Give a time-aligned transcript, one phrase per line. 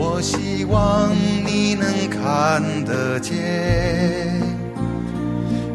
[0.00, 1.12] 我希望
[1.44, 3.34] 你能看得见。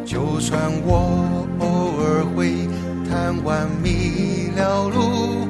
[0.05, 2.69] 就算我偶尔会
[3.09, 5.45] 贪玩迷了路，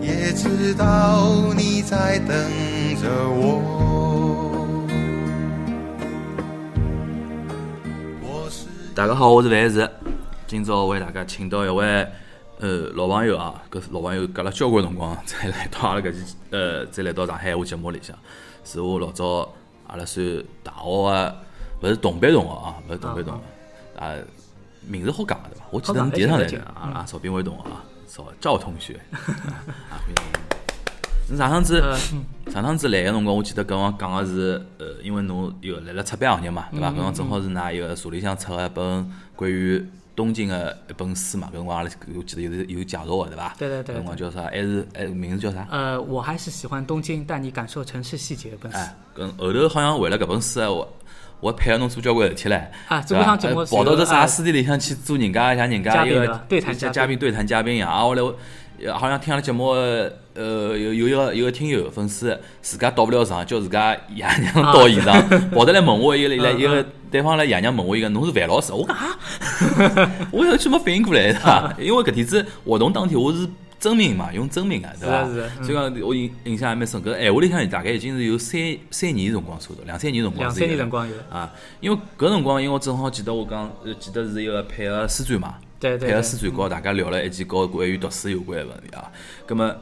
[0.00, 2.34] 也知道你在等
[2.96, 3.60] 着我。
[8.94, 9.86] 大家好，我是范石，
[10.46, 12.06] 今朝为大家请到一位
[12.60, 18.16] 呃老朋友啊，搿老朋友隔了交关辰光才来到阿拉搿期呃，再来到上海话节目里向，
[18.64, 19.52] 是我老早
[19.88, 20.24] 阿拉算
[20.62, 21.36] 大学个，
[21.82, 24.14] 勿是同班同学啊，勿是同班同学啊，
[24.86, 25.64] 名字好讲个对伐？
[25.70, 29.18] 我记得第一趟来的啊，邵斌伟同学啊，邵赵同学啊，
[29.90, 31.38] 欢迎侬。
[31.38, 31.98] 上趟子呃
[32.52, 36.88] 上趟子来个辰光，我记得搿辰光讲个是，呃，因为侬有来了出版行业嘛，对伐？
[36.88, 39.84] 搿辰光正好是㑚一个社里向出个一本关于
[40.16, 43.54] 东京个一本书嘛，搿辰光阿拉我记得有有介绍个，对伐？
[43.58, 44.42] 对对对搿辰光叫啥？
[44.44, 45.66] 还是还名字叫啥？
[45.70, 48.78] 呃，我还是喜欢东京，带你感受城市细节的本书。
[48.78, 50.96] 哎，跟后头好像为了搿本书啊，我
[51.40, 58.22] 我还配合侬做交关事体唻，啊做对伐搿趟节目哎跑到这啥书店里向去做人家像人家一个对谈嘉宾对谈嘉宾一样，啊，后来
[58.92, 59.68] 好像听阿拉节目
[60.34, 69.18] 呃有有一个有个听友粉丝自家到不了场，叫自家爷娘到现场， 跑得来问我一个来嗯一个对方来爷娘问我一个侬是范老师，我讲啊，
[70.32, 71.74] 我有句没反应过来对伐？
[71.78, 73.48] 因为搿天子活动当天我是。
[73.80, 75.26] 真名嘛，用真名啊，对伐？
[75.26, 77.02] 是是所以讲我印印象还蛮深。
[77.02, 78.58] 搿闲话里向大概已经是有三
[78.90, 80.66] 三年辰光差不多，两三年辰光两三。
[80.66, 81.14] 年辰光有。
[81.28, 89.12] 啊，因为搿辰光，因为我正好记得我讲，呃，记得是一个配合师专嘛，对对对配合师展高大家聊了一记高关于读书有关的问题啊。
[89.46, 89.76] 那么，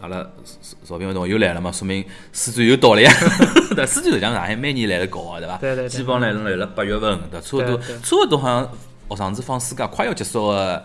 [0.00, 3.12] 阿拉邵邵斌同学又来了嘛，说明师专有道理啊。
[3.76, 5.56] 对，师展实际上上海每年来了搞啊，对伐？
[5.58, 8.68] 对对对基本来了来了八月份，对，差不多对对差不多好像
[9.08, 10.84] 学生子放暑假快要结束个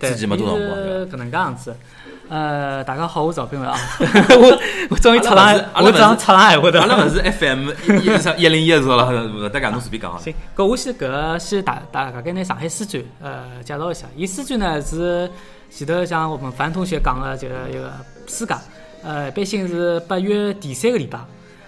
[0.00, 0.98] 对，之前没多少辰光，对伐？
[0.98, 1.76] 是搿能介样子。
[2.32, 3.76] 呃，大家好，我是赵斌伟啊，
[4.40, 6.80] 我我终于出上我终于出上闲话的。
[6.80, 7.68] 阿拉勿是 FM
[8.00, 10.18] 一一啥一零一是了，勿大家侬随便讲啊。
[10.18, 14.06] 行，搿我先搿先大大大概拿上海书展呃介绍一下。
[14.16, 15.30] 伊书展呢是
[15.70, 17.92] 前头像我们樊同学讲的就是一个
[18.26, 18.58] 暑假，
[19.02, 21.18] 呃，一般性是八月第三个礼拜，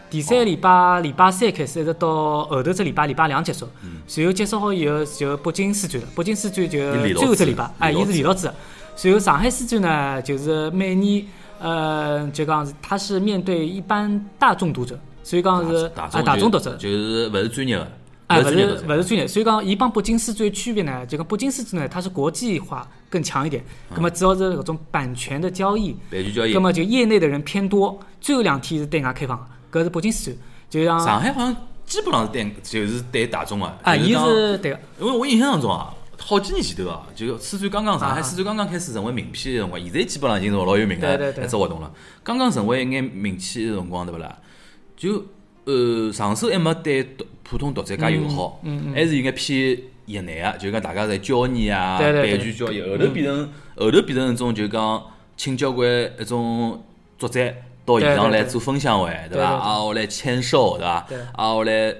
[0.09, 3.69] 第三个礼拜礼拜三开始，一直到后头只礼拜礼拜两结束。
[4.07, 6.79] 随后结束好以后就北京书展了，北京书展就
[7.19, 8.51] 最后只礼拜，哎，伊是连牢制
[8.97, 11.25] 随后上海书展呢，就是每年
[11.61, 16.77] 呃就讲是它是面对一般大众读者，所以讲是大啊大众读者。
[16.77, 17.91] 就是勿是专业的。
[18.27, 23.63] 啊，勿是勿是专业所以讲伊帮北京师专区别呢，就讲北京书展呢，它是国际化更强一点，
[23.95, 26.61] 那么主要是搿种版权的交易，版权交易那。
[26.61, 30.37] 么就业内的人偏多，最后两天是对外开放的，搿是北京书展，
[30.71, 33.77] 就像上海好像基本上是对，就是对大众啊。
[33.83, 41.93] 啊，伊是对个，因为我印象当中啊，好几年前头啊，就四川刚刚上海四川刚刚开始成为名片的辰光，现在基本上已经是老有名的对对对一只活动了。
[42.23, 44.39] 刚刚成为一眼名气的辰光，对勿啦？
[44.97, 45.25] 就
[45.65, 48.61] 呃上手还没对普通读者介友好，
[48.95, 55.03] 还是有眼偏业内啊，就讲大家在交易啊、版权交易，后头变成后头变成一种就讲
[55.37, 55.89] 请交关
[56.19, 56.83] 一种
[57.19, 57.53] 作者
[57.85, 59.47] 到现场来做分享会，对伐？
[59.47, 61.19] 啊，我来签售，对伐对？
[61.35, 61.95] 啊，我来，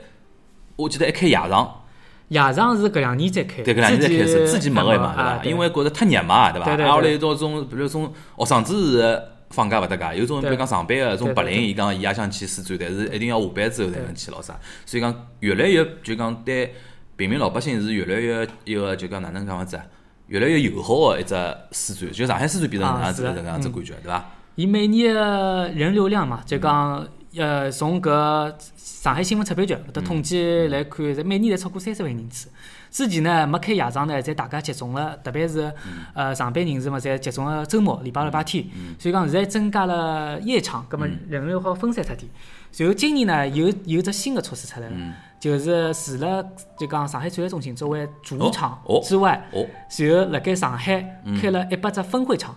[0.77, 1.81] 我记得还开夜场。
[2.29, 5.51] 夜场是搿两年才开，对，搿两年才开始，之前没个嘛，啊对伐？
[5.51, 6.71] 因为觉着太热嘛，对伐？
[6.71, 14.59] 挨下来有种，比如种学生子是放假勿搭界，有种比如讲上班个，种白领，伊讲伊也想去师专，但是一定要下班之后才能去咾啥。
[14.87, 16.75] 所以讲越来越就讲对
[17.17, 19.85] 平民老百姓是越来越一个就讲哪能讲法子啊？
[20.29, 21.35] 越来越友好个一只
[21.71, 24.25] 四川，就上海四川变成搿样子搿样子感觉，对伐？
[24.55, 27.07] 伊每年的人流量嘛，就讲
[27.37, 32.49] 呃，从搿上海新闻出版局搿搭统计来看，侪每年侪超过三十万人次。
[32.91, 35.73] 之前呢，没开夜场呢，侪大家集中了，特别是
[36.15, 38.65] 呃上班人士嘛，侪集中了周末、礼拜六、礼拜天。
[38.99, 42.31] 所以讲现在增加了夜场，葛末人流好分散脱点。
[42.77, 44.97] 然后今年呢，有有只新的措施出来了，
[45.41, 46.45] 就是除了
[46.79, 49.67] 就讲上海展览中心作为主场之外，哦，
[49.99, 52.55] 然后辣盖上海开了一百只分会场，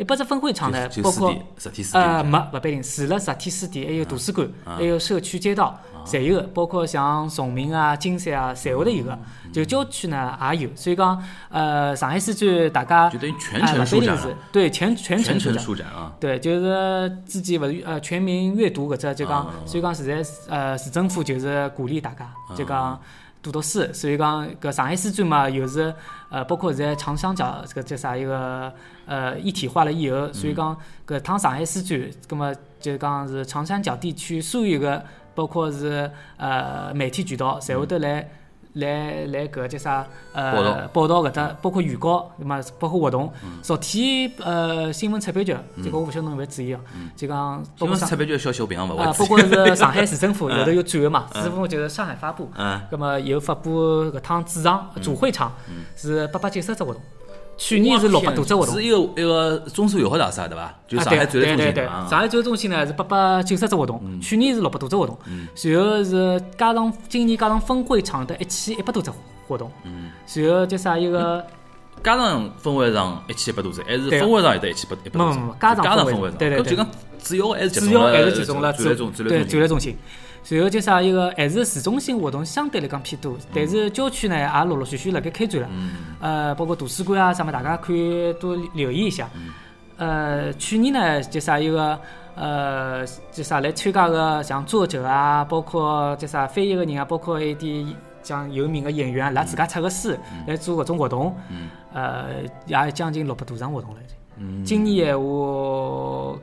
[0.00, 1.30] 一百只分会场呢，包括
[1.92, 9.18] 呃没勿不一定，除了实体书店，还有图书馆，还有社区街道，侪有个，包括像崇明啊、金山啊，侪会得有个。
[9.52, 14.18] 就郊区呢也有，所以讲，呃，上海书展大家就等于全啊程展，
[14.50, 15.86] 对全全全程程书展。
[15.88, 16.10] 啊。
[16.18, 22.98] 对，就是之前勿是呃全民阅读搿只，就讲啊，所以讲现在呃市政府就是鼓励大家，就讲
[23.42, 23.92] 读读书。
[23.92, 25.94] 所以讲搿上海书展嘛，又是
[26.28, 28.72] 呃包括现在长三角这个叫啥一个
[29.06, 30.76] 呃一体化了以后，所以讲
[31.06, 35.02] 搿趟上海书展，葛么就讲是长三角地区所有个
[35.34, 38.28] 包括是呃媒体渠道，侪会得来。
[38.80, 40.06] 来来，搿叫啥？
[40.32, 40.70] 报道。
[40.72, 43.32] 呃，报道搿搭，包括预告，对嘛包括活动。
[43.62, 46.80] 昨天呃，新闻出版局，这个我勿晓得侬有没有注意哦，
[47.14, 52.80] 就讲新闻出版局小小平勿啊，会包括是上海市政府 有头有转个嘛，市政府就是上海发布，嗯。
[52.90, 55.52] 葛么有发布搿趟主场主会场
[55.96, 57.02] 是八百九十只活动，
[57.60, 58.82] 去年是六百多只活动是。
[58.82, 60.74] 一个一个中苏友好大厦对伐？
[60.88, 65.16] 就啊，上海对对对对展览中心啊，上海展览中心呢是八百九十只活动，去年是六百多只活动，
[65.54, 69.10] 随后是加上今年加上分会场的一千一百多只
[69.46, 69.70] 活动，
[70.24, 71.44] 随后叫啥一个
[72.02, 75.82] 加上分会场一千一百多只，还是分会场有得一千一百一百多只？
[75.82, 76.70] 加上分会场，对对对。
[76.70, 76.88] 就讲
[77.22, 79.50] 主要还是集主中了要还是集中了展览中展对览中。
[79.52, 79.94] 展览中心。
[80.42, 85.68] 随后就啥一个还是市中心活动相对来讲偏多，但是郊区呢也陆陆续续辣盖开展了。
[86.20, 89.28] 呃，包括图书馆啊啥么，大家可以多留意一下。
[89.96, 91.98] 呃，去年呢就啥一个
[92.34, 100.16] 呃就啥来参加个像作者啊，包括就啥翻译个人啊，包括一点像有名个演员啊，拉自家出个书
[100.46, 101.36] 来做搿种活动。
[101.92, 102.28] 呃，
[102.66, 104.00] 也将近六百多场活动了。
[104.64, 105.24] 今年闲话，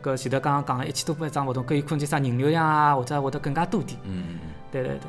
[0.03, 3.99] 搿前头刚刚讲个一千多百场活动，搿有可能就啥人流量啊，或者会得更加多点。
[4.03, 4.39] 嗯，
[4.71, 4.99] 对对对，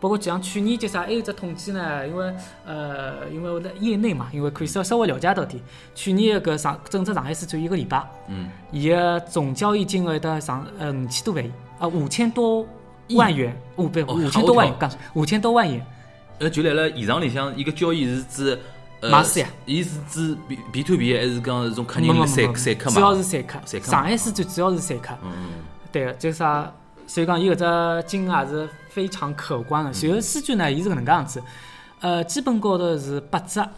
[0.00, 2.34] 包括像去年就啥，还有只统计呢，因为
[2.66, 5.62] 呃，因为我在业内嘛，因为可以稍稍微了解到点，
[5.94, 12.66] 去年搿上整只上海市展一个礼拜，嗯，伊个总交易金额得上呃五千多万亿，啊五千多
[13.14, 15.86] 万元，五不哦五千多万元，讲五千多万元，
[16.40, 18.58] 呃，就辣辣现场里向，一个交易是指呃
[19.10, 23.14] 买书呀，伊是指 B B to B 还是讲是种客人散没散客嘛主要？
[23.16, 25.12] 是散客上海市展主要是散客。
[25.24, 25.30] 嗯
[25.90, 26.72] 对个，就是啥，
[27.06, 29.92] 所以讲伊搿只金额也是非常可观的。
[29.92, 31.42] 随后书展呢，伊是搿能介样子，
[32.00, 33.68] 呃，基本高头是八折，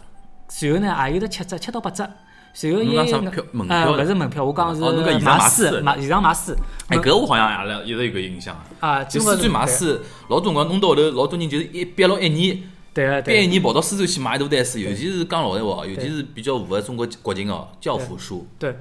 [0.47, 2.09] 随后呢也有得七折，七到八折。
[2.53, 3.13] 随后伊呃，票
[3.51, 6.55] 勿是门票，我讲是哦侬讲现场买买书书，买现场买书
[6.87, 8.63] 哎，搿我好像也来一直有个印象啊。
[8.79, 9.99] 啊，就书展买对书，
[10.29, 12.63] 老多辰光弄到后头，老多人就是一憋牢一年，
[12.95, 18.75] 对个憋一对，年跑到四川去买一大袋书，尤其是讲老实话，尤其是比较符合中国国情哦，教辅书，对，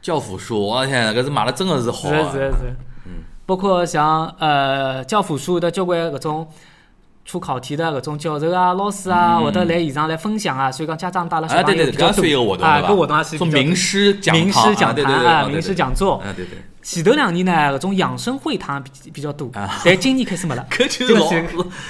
[0.00, 2.52] 教辅书，我的天，搿是买了真的是好啊是的是！
[2.52, 2.76] 的是
[3.06, 6.46] 嗯，包括像呃教辅书的交关搿种。
[7.24, 13.18] 出考题的搿种教授啊、老师啊，嗯会得来现场来分享啊，所以讲家长带了小啊，朋友比较多算一个活动啊，对搿活动伐？
[13.18, 20.64] 也是比较做名师讲名师讲坛啊，名师讲座，啊，对对，前头两年呢，搿种养生会堂比比较多，啊但今年开始没了。
[20.70, 21.36] 搿就是老，这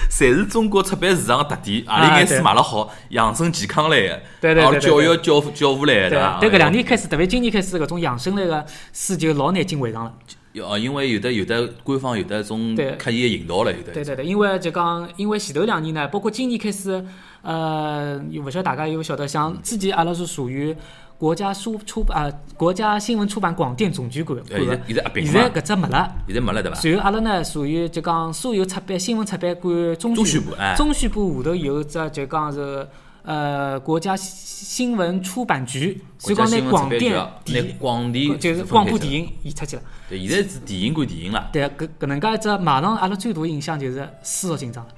[0.09, 6.39] 侪是中国出版市场个特点，何里啊眼书对卖了好，养生健康类的，对对对啊教育教教辅类的，对伐？
[6.41, 10.13] 但搿两年开始，特别今年开始，搿种养生类个书就老难进会场了。
[10.63, 13.93] 哦，因为有的有的官方有的种对刻意的引导了，有的。
[13.93, 17.05] 对对对，因为就讲，因为前头两年呢，包括今年开始，
[17.43, 20.75] 呃，勿晓得大家有勿晓得，像之前阿拉是属于
[21.19, 26.15] 国家书出啊、国家新闻出版广电总局管呃，现在管的，现在合并现在，搿只没了。
[26.27, 26.77] 现在没了对伐？
[26.79, 32.87] 随后阿拉呢属于就讲所有出版新闻出版管中中宣宣部哎中宣部下头有只就讲是
[33.25, 39.83] 呃国家新闻出版局，所以讲拿广电拿电广电就是广播电影移出去了。
[40.09, 41.49] 对，现在是电影归电影了。
[41.53, 44.91] 对啊，搿搿能介一只马上阿拉最大的影响就是书号紧张了，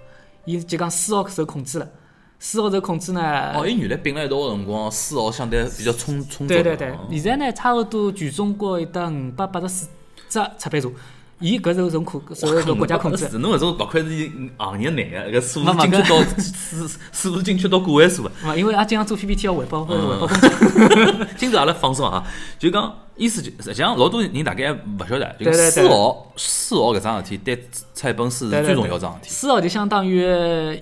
[0.44, 1.88] 伊就讲书号受控制了，
[2.40, 3.52] 书号受控制呢。
[3.54, 6.48] 哦，伊原来并了一道个辰光，书号相对比较充充足。
[6.48, 9.88] 对对对哦，现在呢，差勿多全中国有得五百八十四
[10.28, 10.90] 只出版社，
[11.38, 13.28] 伊搿是从控受搿国家控制。
[13.28, 18.30] 是侬搿种勿愧是行业内个，搿数字精确到数数字精确到个位数个。
[18.42, 21.26] 嘛，因为阿经常做 PPT 要汇报汇嗯报工作。
[21.36, 22.24] 今朝阿拉放松啊，
[22.58, 29.30] 就讲意思就实际上老多人大概勿晓得，就对对对书号书号搿桩事体对出一本书是最重要桩事体。
[29.30, 30.22] 书号就相当于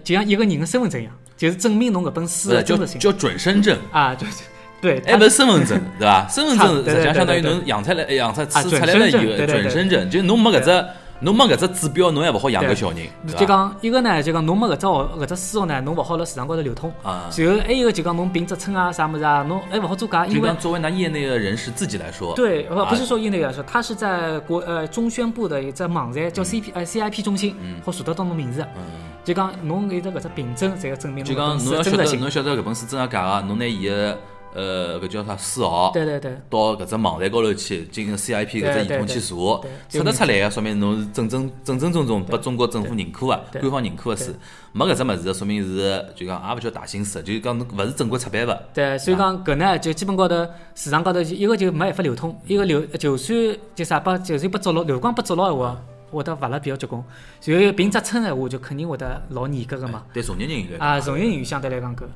[0.05, 4.45] 就像一个人个身份证一样，就是证明侬搿本书的真实性叫准身证，啊，就是
[4.85, 6.29] 对，还它勿是身份证， 对伐？
[6.29, 10.87] 身份证实际上相当于侬养出来养出啊书出来了以后对对对准身证，就侬没搿只
[11.21, 13.47] 侬没搿只指标，侬还勿好养对搿小人，对就伐？
[13.47, 16.93] 讲一个呢，就讲侬没搿只号搿只书号呢，侬勿好辣市场高头流通。
[17.03, 28.61] 啊，然后还有一个就讲侬凭职称啊啥物事啊，侬还勿好做假，因为作为拿业内的人士自己来说，对，不，啊不是说业内来说，他是在国呃中宣部的一只网站叫 CP 呃 CIP 中心，好查得到侬名字。
[28.77, 28.83] 嗯，
[29.25, 31.97] 就讲侬有得搿只凭证，才要证明侬就讲侬要晓。
[31.97, 34.19] 得侬晓得搿本书真个假个，侬拿伊个
[34.55, 44.33] 呃，搿叫啥私号，对对对，到搿只网站高头去进行 CIP 搿只系统去查，对查得出来个，说明侬是正正正正宗宗被中国政府认可个、官方认可个书。
[44.73, 48.53] 没搿只物事，说明是就讲也勿叫大新书，就是讲侬勿是正规出版物。
[48.73, 55.81] 对，所以讲搿呢，就基本高头市场高头一个就没办法流通，一个流就算就啥把就算被捉牢流光被捉牢闲话，
[56.11, 57.03] 会得罚了比较结棍。
[57.45, 60.03] 然后凭职称闲话，就肯定会得老严格个嘛。
[60.13, 62.13] 对从业人员来啊，从业人员相对来讲搿，就是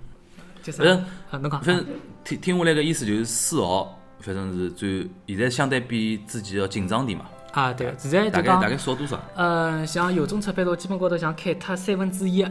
[0.72, 0.98] 反正
[1.30, 1.86] 啊，侬讲反正
[2.24, 7.26] 听听下来个意思就是四号，反正是最现在相对比之前要紧张点嘛。
[7.52, 9.18] 啊，对，现在大概大，概少多少？
[9.34, 12.46] 呃，像有种出版社基本高头像开脱三分之一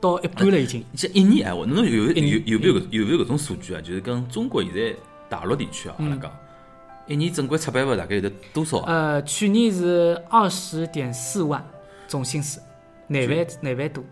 [0.00, 0.84] 到一半了已经。
[0.96, 3.80] 这一年闲话，侬有有有没有搿有没有搿种数据啊？
[3.80, 4.94] 就是跟中国现在
[5.28, 6.30] 大陆地区啊，阿拉讲，
[7.06, 8.92] 一年正规出版物大概有得多少啊？
[8.92, 11.64] 呃，去年是二十点四万
[12.08, 12.60] 总新书，
[13.06, 14.04] 廿万廿万多，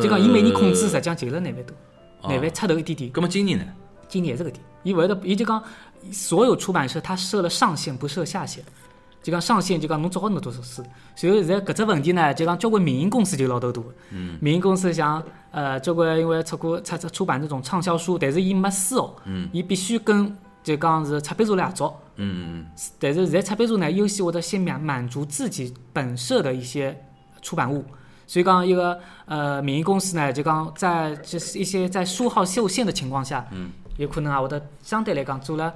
[0.00, 1.76] 就讲伊每年控制实际上就是廿万多，
[2.28, 3.10] 廿万出头一点点。
[3.10, 3.64] 葛么今年呢？
[4.08, 5.62] 今年也是搿点，伊勿会得，伊就讲
[6.12, 8.62] 所有出版社它设了上限不设下限，
[9.22, 10.84] 就讲上限就讲侬做好侬多少书。
[11.16, 19.16] 所以现在搿只问题呢，就讲交关民营公司就老头大个，嗯民营公司像呃交关因为出过出出出版这种畅销书，但是伊没私号，
[19.50, 22.00] 伊必须跟就讲是出版社来合作。
[22.16, 22.66] 嗯
[23.00, 26.96] 但是现在出版社呢，优先会得先满满足自己本社的一些
[27.42, 27.84] 出版物，
[28.26, 35.72] 所以讲一个呃民营公司呢，就讲在就是一些在书号受限的情况下，嗯，有可能啊会得相对来讲做了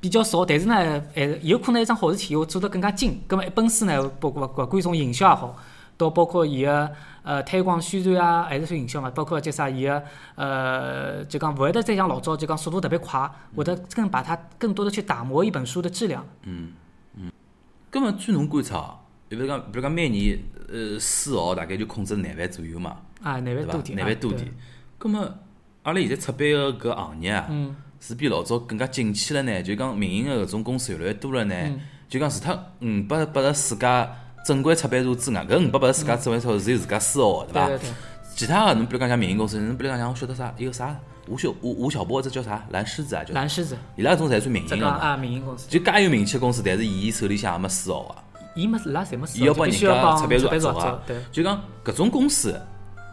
[0.00, 0.74] 比较少，但是呢，
[1.14, 3.20] 还是有可能一桩好事体，又做得更加精。
[3.26, 5.56] 葛么一本书呢，包括勿管从营销也好，
[5.96, 6.90] 到包括伊个
[7.22, 10.02] 呃推广宣传啊，还是算营销嘛，包括就啥伊个
[10.34, 16.24] 呃就讲勿会得再像老早就讲速度特别快，会得更把它更多的去打磨一本书的质量。
[16.44, 16.72] 嗯
[17.16, 17.30] 嗯
[17.90, 18.96] 葛么据侬观察
[19.34, 23.80] 啊，比如讲比如讲每年呃四号大概就控制廿万左右嘛，啊，廿万多？
[23.80, 24.54] 点，廿万多啊点。
[24.98, 25.34] 葛么
[25.82, 29.62] 阿拉现在出版个搿行业啊，嗯是比老早更加景气了呢？
[29.62, 34.10] 就讲民营个搿种公司越来越多了呢，嗯就讲除脱五百八十四家
[34.44, 37.84] 正规出版社之外，搿五百八十四家出版社是有自家私号个，对伐？
[38.34, 40.98] 其他个侬比如讲像民营公司，侬比如讲像我晓得啥，一个啥
[41.28, 48.21] 吴晓吴吴晓波，这叫啥蓝狮子啊，叫蓝狮子，伊拉搿种侪算民营个啊，民营公司，就介有名气个公司，但是伊手里向也没私号啊。
[48.54, 51.02] 伊没伊拉侪没私伊要帮人家出版社合作啊。
[51.30, 52.60] 就讲搿种公司，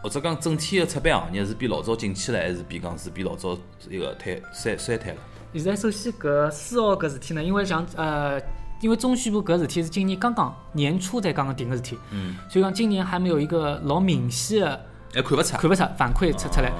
[0.02, 3.56] 或者讲整体个出版行业是比老早进去了，还是比讲是比老早
[3.88, 5.18] 一个退衰衰退了？
[5.54, 8.40] 现在首先搿四号搿事体呢，因为像呃，
[8.80, 15.56] 因为中宣部搿事体是今年刚刚年初才刚刚定个事体，嗯，所以讲今年还没有一个老明显的还看勿出。
[15.56, 16.72] 看勿出反馈出出来。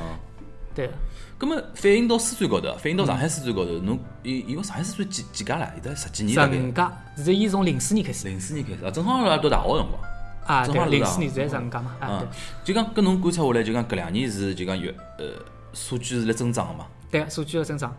[0.70, 0.90] 哦对，
[1.38, 5.70] 咁么反映到书展高头，反映到上海书展高头，侬因因为上海书展几几家啦？
[5.76, 10.02] 有得十几年大概，十五家，现在伊从零四年开始零四年开始啊，正好阿拉读大学个辰光。
[10.46, 12.28] 啊，对，正好零四年现在十五家嘛，啊啊对，
[12.64, 15.26] 就讲跟侬观察下来，就讲搿两年是就讲有呃
[15.72, 16.86] 数据是辣增长个嘛？
[17.10, 17.94] 对，数据辣增长。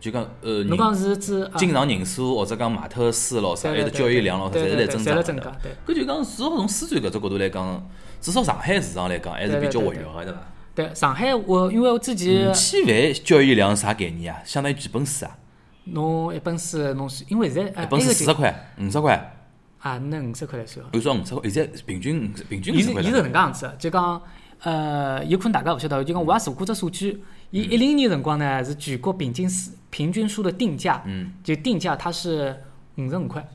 [0.00, 5.16] 就讲呃侬讲是指啊进场人数或者讲卖脱个书咯啥，还有对对对交易量咯啥，侪是在增长的。
[5.16, 5.72] 辣增加，对。
[5.94, 7.90] 搿就讲，至少从书展搿只角度来讲，
[8.20, 10.38] 至少上海市场来讲还是比较活跃个，对伐？
[10.74, 14.40] 对，上海我因为我之前五千万交易量是啥概念啊？
[14.44, 15.38] 相当于几本书啊？
[15.84, 19.36] 侬一本书侬是因为现在呃一本书四十块、五十块，
[19.78, 20.84] 啊，拿五十块来算。
[20.92, 23.22] 按照五十块，现在平均五十平均五伊是伊是搿。
[23.22, 24.20] 能介样子的，就讲
[24.60, 32.56] 呃，有可能大家勿晓得，就讲我也查过只数据，伊嗯一零年辰光呢是全国平均书平均书的定价，嗯，就定价它是
[32.96, 33.46] 五十五块，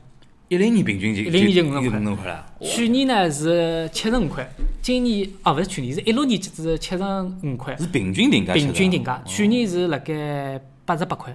[0.50, 2.44] 一零年平均就一零年就就50块五十块了。
[2.60, 4.44] 去年呢是七十五块，
[4.82, 7.04] 今年哦勿是去年是一六年是七十
[7.44, 9.22] 五块，是平均定价，平均定价，哦。
[9.24, 11.32] 去年是辣盖八十八块，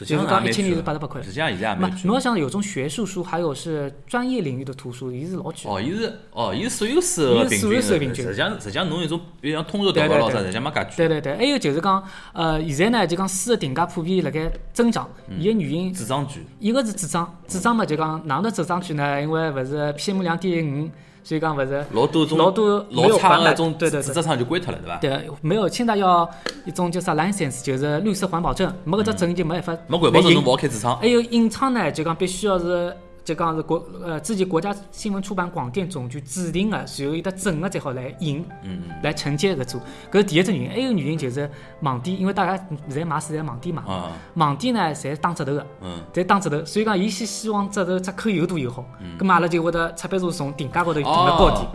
[0.00, 5.70] 就是讲一千年也蛮贵的是八十八块实际上现在也嘛蛮贵侬要想有种学术书，还有是专业领域的图书，伊是老贵的。
[5.70, 10.90] 哦，伊是哦，伊是所有书个平伊是所有均的，平均实际上实际上侬有种，比如像通俗读物咯啥，实际上没介贵。
[10.96, 19.22] 对对对，还有就是讲，呃，现在呢就讲书的定价普遍辣盖增长，嗯伊个原因纸张贵，一个是纸张，纸张嘛就讲哪能的走上去呢？
[19.22, 20.90] 因为勿是 PM 两点五，
[21.24, 24.98] 所以讲勿是老多种老多没老有环保差个种对对对纸质厂就关脱了，对伐？
[24.98, 26.28] 对，没有现在要
[26.66, 29.76] 一种叫啥 license，就是绿色环保证，没搿只证就没办法。
[29.86, 30.98] 没环保证印侬勿好开纸厂。
[30.98, 39.80] 还有印厂呢，就讲必须要是就讲是国呃自己国家新闻出版广电总局指定的，然后伊得整个才好来印，嗯来承接搿做。
[40.12, 41.50] 搿是第一只原因，还有原因就是
[41.80, 45.66] 网店，因为大家现在买书在网店嘛，啊，网店呢侪打折头个。
[45.80, 49.16] 嗯，侪打折头，所以讲伊希希望折头折扣有多有好，嗯。
[49.18, 51.66] 咁嘛阿拉就会得出版社从定价高头定了高点。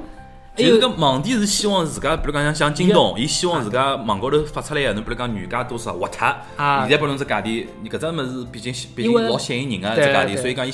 [0.55, 6.27] 还有搿网店是希望自家，比如讲像像京东，伊希望自家网高头发出来个，侬比如讲原价多少，活脱。
[6.57, 6.81] 啊。
[6.81, 10.71] 现在拨侬只价钿，你搿只物事毕竟毕竟老吸引人个只对价钿，所以讲伊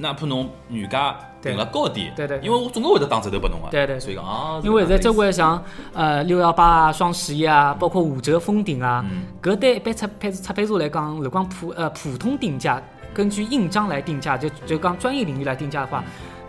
[0.00, 5.62] 哪怕侬原价定了高点，对对因为我总归会得打折头拨侬个，对对所以讲啊，因为现在交这关像
[5.92, 9.22] 呃六幺八啊、双十一啊，包括五折封顶啊，嗯。
[9.42, 12.80] 搿对一般出配出配车来讲，如果讲普呃普通定价，
[13.12, 16.04] 根据印章来定价，就就讲专业领域来定价的话，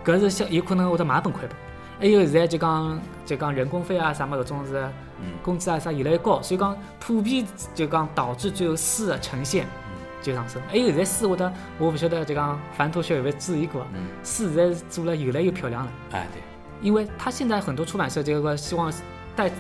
[0.06, 1.52] 搿是相有可能会得买本亏本。
[2.00, 4.88] 还有现在就讲就讲人工费啊啥么搿种是
[5.22, 5.34] 嗯。
[5.44, 9.66] 工资啊啥越来越高，所以讲普遍就讲导致最后四的呈现。
[9.66, 9.89] 嗯
[10.22, 10.62] 就上升。
[10.68, 15.92] 还有现在书会得我勿晓得就讲樊同学有没有注意过，嗯四现在是做了越来越漂亮了。
[16.12, 16.42] 哎对，
[16.82, 18.92] 因为他现在很多出版社这个希望
[19.36, 19.52] 带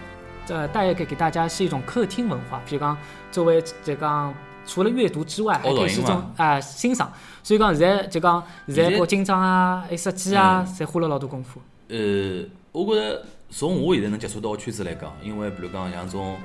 [0.49, 2.97] 呃带给给大家是一种客厅文化，比如讲
[3.31, 4.33] 作为这个
[4.65, 7.11] 除了阅读之外，还可以是一种啊、欣赏。
[7.41, 11.59] 所以讲现在就讲现在搞精装啊、还设计啊，侪花了老多功夫。
[11.87, 16.37] 呃，我觉着从我现在能接触到个圈子来讲，因为比如讲像种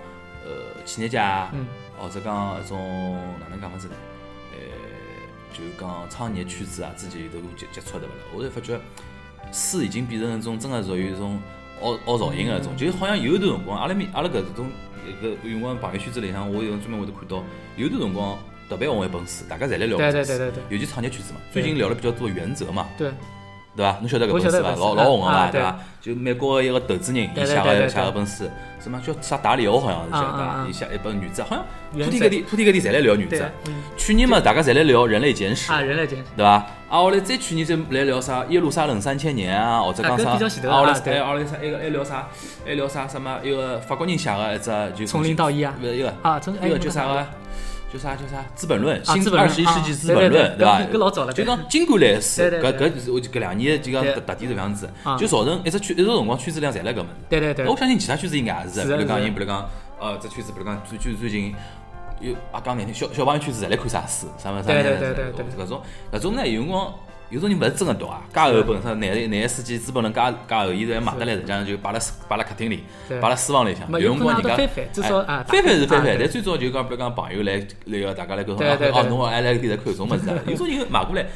[0.44, 1.66] 呃企业家，嗯
[1.98, 3.94] 或者讲一种哪能讲法子呢？
[4.52, 4.58] 呃，
[5.52, 8.18] 就讲创业圈子啊，之间有头接接触对勿啦？
[8.34, 8.78] 我就发觉
[9.52, 11.40] 书已经变成一种真个属于一种
[11.82, 14.66] 凹凹造型个一种，就好像有一段辰光，阿拉面阿拉搿种
[15.22, 17.42] 搿有辰光朋友圈子里向，我有辰专门会得看到，
[17.76, 20.62] 有段辰光特别红一本书，大家侪来聊搿对本书对对对对。
[20.70, 23.10] 尤其创业圈子嘛，最近聊了比较多原则嘛，对
[23.76, 23.98] 对伐？
[24.00, 24.70] 侬晓得搿本书伐？
[24.76, 25.78] 老老红个嘛，啊对伐？
[26.00, 28.44] 就美国一个投资人，伊写个写个本书，
[28.78, 30.66] 什么叫啥达里欧好像是叫对伐？
[30.68, 36.24] 伊写一本原则，好像铺天盖地铺天盖地侪来聊原则对。，嗯去年嘛，大家侪来聊人类简史，啊，人类简史。
[36.36, 36.50] 对伐？
[36.50, 40.38] 啊，后来再去年再来聊啥耶路撒冷三千年啊，或者讲啥，啊
[40.76, 42.28] 后来还后来啥，还个还聊啥，
[42.66, 47.26] 还聊啥什么一个法国人写个一只就从零到一啊勿是一个啊个叫啥个？
[47.94, 50.80] 叫啥叫啥《资本论》新二十一世纪啊资本论，对对伐？
[50.80, 51.44] 搿搿老早了对。
[51.44, 52.72] 就讲经过来书，对对对。
[52.72, 54.12] 搿搿是我就搿两年就讲对。
[54.14, 54.90] 特特点是搿样子。
[55.04, 57.04] 啊，就造成一只圈一只辰光圈子里向侪辣搿么。
[57.04, 57.08] 子。
[57.28, 57.66] 对对对。
[57.68, 59.70] 我，相信其他圈子应该也是比如讲人，比如讲
[60.00, 61.54] 呃，这圈子比如讲最最最近
[62.20, 65.64] 有啊讲难听，小小朋友圈子侪来看啥书，啥么啥么对对对。
[65.64, 65.80] 搿种
[66.12, 66.92] 搿种呢，有辰光
[67.30, 72.84] 有种人勿是真个读啊，加厚本身廿廿世纪资本论加加厚，伊侪买得来，实际上就摆辣摆辣客厅里，
[73.20, 73.90] 摆辣书房里向。
[73.90, 81.26] 没有辰光人家至少哎啊翻翻是翻翻，但最早就讲比如讲朋友来那个大家来沟通，哦，侬还来搿搭看搿种物事啊， 有种人买过来。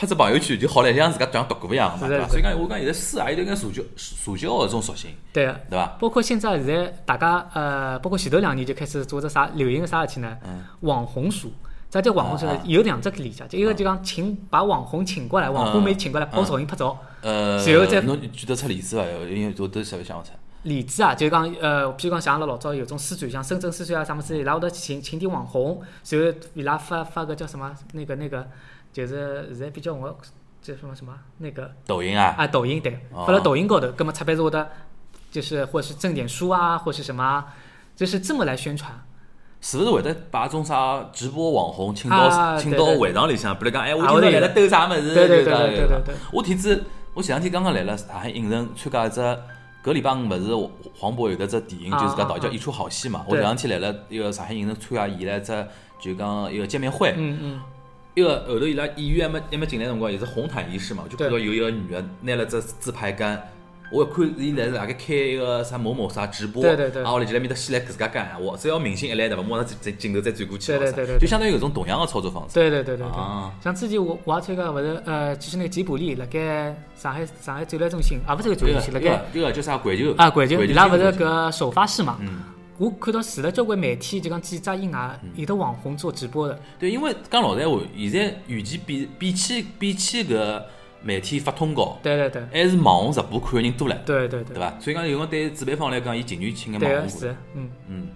[0.00, 2.28] 拍只朋友圈就好了，像自家像读过一样嘛，对伐？
[2.28, 5.52] 所以讲，我讲现在书也有点社交社交个一种属性，对个。
[5.68, 5.86] 对伐？
[5.98, 10.36] 包括现在现在大家呃，包括前头两年就开始做只啥流行个啥事体呢？
[10.46, 11.52] 嗯网红书。
[11.90, 12.62] 啥叫网红书呢啊啊？
[12.66, 16.98] 有两只理解，就一个就讲请把网红请过来，网红没请过来嗯拍照、影拍照。
[17.22, 19.04] 呃，随后再侬举得出例子伐？
[19.26, 20.30] 因为我都想想勿出。
[20.64, 28.46] 例子啊，就讲呃，譬如讲像阿拉老早有种书展，像深圳书展啊啥么子，伊拉会得请请点网红，随后伊拉发发个叫什么那个那个，
[28.92, 30.14] 就是现在比较红个
[30.60, 34.68] 叫什么什么那个抖音啊，啊抖音对，哦发到抖音高头，葛么出版社会得
[35.30, 37.54] 就是或是赠点书啊，或是什么啊，
[37.96, 38.92] 就是这么来宣传。
[39.60, 45.14] 是勿是会得把种啥直播网红请到啊请到会场里向，比如讲，哎，我今朝来了兜啥物事？
[45.14, 49.38] 对对对对对我天子，我前两天刚刚来了上海影城参加一只。
[49.80, 53.24] 搿礼拜五勿是黄渤有得只电影，啊就是讲导叫一出好戏嘛。
[53.26, 55.66] 我前两天来了一个上海影城参加伊拉只
[56.00, 57.60] 就讲一个见面会，嗯嗯，
[58.14, 63.40] 一个后头伊拉演员还没还没进来辰光，也是红毯仪式嘛，我就看到有一个女的拿了只自拍杆，
[63.90, 72.54] 我一看伊来辣盖开一个啥某某啥直播，对对对啊，我来就来面搭先来自家讲闲话，只要明星一来对伐，马上再镜头再转过去，对对对对对就相当于有种同样的操作方式。
[72.54, 73.16] 对对对对对。
[73.16, 82.18] 啊，像之前我我也参加勿是呃，就是那个吉卜力辣盖上海上海展览中心，啊勿是个展这个览中心，辣这个盖这个叫啥环球啊环球，伊拉勿是个搿首发式嘛。
[82.20, 82.42] 嗯，
[82.76, 86.60] 我看到除了交关媒体，就讲记者以外，有的网红做直播的。
[86.78, 90.62] 对，因为讲老实闲话，现在与其比比起比起搿
[91.02, 94.74] 媒体发通告，对对对还是网红直播看个人多了，对对对对伐？
[94.80, 97.70] 所以讲有辰光对主办方来讲，伊情愿请个网红是，嗯。
[97.88, 98.08] 嗯，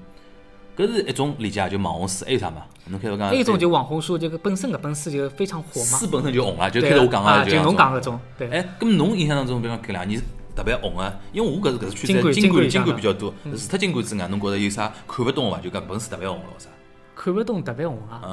[0.77, 2.64] 搿是一种理解，就网红书，还有啥嘛？
[2.87, 5.99] 侬开头讲，还有一种就网红书，这个本身搿本书就非常火嘛。
[5.99, 8.01] 书本身就红了，就对开头我讲啊，个就侬讲个。
[8.01, 8.49] 搿种，对。
[8.51, 10.21] 哎，咁侬印象当中，比如讲搿两年
[10.57, 15.61] 特别红个，因为我搿是搿是圈子金冠金金冠冠比较多，嗯除脱金冠之外，侬觉着有啥看勿懂个伐？
[15.62, 16.68] 就讲搿本书特别红了啥？
[17.14, 18.31] 看勿懂特别红啊嗯，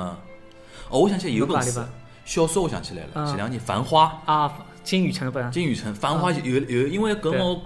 [0.89, 1.79] 哦，我想起来有本书
[2.29, 4.53] 小说，我想起来了，前两年《繁花啊！
[4.83, 7.59] 金宇澄本》金宇澄《繁花》有有，因为搿对我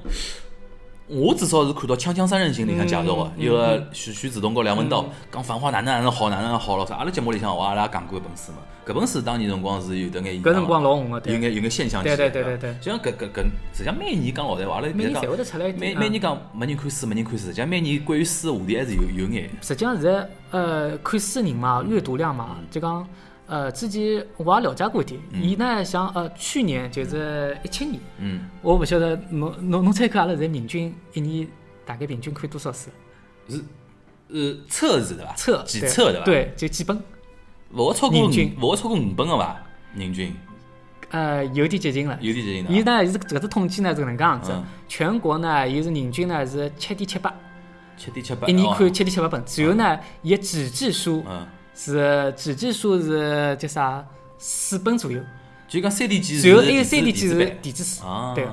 [1.07, 6.95] 我至少是看到《锵锵三人行》里向介绍个，一个徐徐子东和梁文道讲《繁花》哪能哪能好，哪能好咯啥。
[6.95, 12.29] 阿拉节目里向我阿拉讲过一本书嘛，搿本书当年辰光是有得眼，搿辰光老红个，有眼有眼现象级对的。
[12.29, 15.23] 对对对对实际上搿搿搿，实际上每年讲老实话，阿拉每年讲
[15.77, 19.49] 每每年讲没人看书，没人看书，实际上每年关于书的话题还是有有眼。
[19.61, 23.05] 实际上现在呃看书人嘛，阅读量嘛，就讲
[23.53, 31.47] 呃之前我也了解过一点，伊呢像呃去年就是一七年，嗯，我勿晓得侬侬侬猜看阿拉现在平均一年
[31.85, 32.89] 大概平均看多少书？
[33.47, 33.63] 是
[34.29, 35.33] 呃册子对伐？
[35.35, 36.99] 册几册对伐？，对，就几本。
[37.73, 39.61] 勿会超过五，人均勿会超过五本个伐？
[39.95, 40.33] 人均
[41.11, 42.17] 呃，有点接近了。
[42.21, 42.91] 有点接近了伊的。
[42.91, 47.31] 呢是搿只统计呢是搿能介样子嗯，全国呢伊是人均呢是七点七八，
[47.97, 48.47] 七点七八。
[48.47, 54.05] 一年哦看七点七八本，然后呢伊个纸质书嗯，是纸质书是叫啥
[54.37, 55.21] 四本左右，
[55.67, 58.33] 就讲三 D 机是然后还有三 D 机是电子书，啊。
[58.35, 58.45] 对。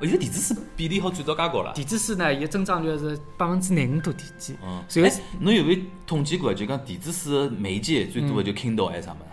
[0.00, 1.72] 哦，现在电子书比例好转到介高了。
[1.74, 6.54] 电子书呢伊个增长率是百分之廿五多点几，嗯，然后哎，侬有没有统计过？
[6.54, 9.24] 就讲电子书的媒介最多的就 Kindle 还是啥么子？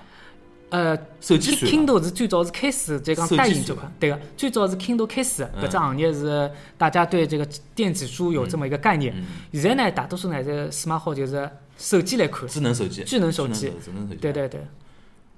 [0.72, 0.98] 呃。
[1.22, 9.14] 手机 Kindle 是最早是开始就讲代印这块，对个，最早是 Kindle 开始搿只行业是大家对这个电子书有这么一个概念。
[9.16, 13.04] 嗯，现在呢，大多数呢是 smart 好就是手机来看，智能手机。
[13.04, 14.20] 智能手机智能手机。
[14.22, 14.32] 对。
[14.34, 14.62] 对对，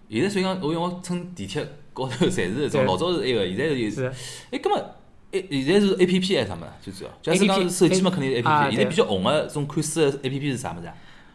[0.09, 3.89] 现在所以讲，我因为我乘地铁高头侪是搿种，老早是埃个，现在有。
[3.89, 4.11] 是
[4.51, 4.77] 哎，葛末，
[5.31, 6.91] 哎，现在是 A P P 还是啥么子？
[6.91, 7.11] 最主要。
[7.21, 8.75] 假使讲手机嘛，肯定是 A P 啊 P。
[8.75, 10.93] 现在比较红个种看书的 A P P 是啥么子啊？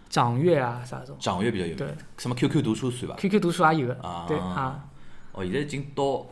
[0.09, 4.85] 掌阅啊啥种掌阅比较有对名，什么 Q Q 读书算伐？，QQ 读书也有个啊，对啊，
[5.33, 6.27] 哦，现在已经到，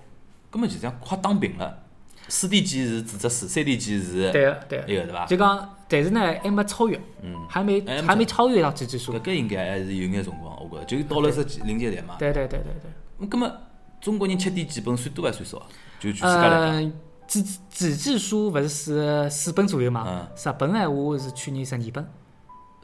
[0.51, 1.83] 根本就这样快打平了。
[2.29, 5.25] 四 D 机是纸质书，三 D 机是对个对个，那个对伐？
[5.25, 12.15] 就讲，但是呢还没超越，嗯，还没还没超越到纸质书搿，个应该还是有眼辰光，我觉着，就到了这临界点嘛。
[12.19, 12.91] 对对对对对。
[13.19, 13.51] 那葛末
[14.01, 15.67] 中国人吃点几本算多还算少啊？
[15.99, 16.93] 就全世界来讲，呃，
[17.27, 20.27] 纸纸质书勿是四四本左右嘛嗯？
[20.37, 22.09] 日本闲话是去年十二本，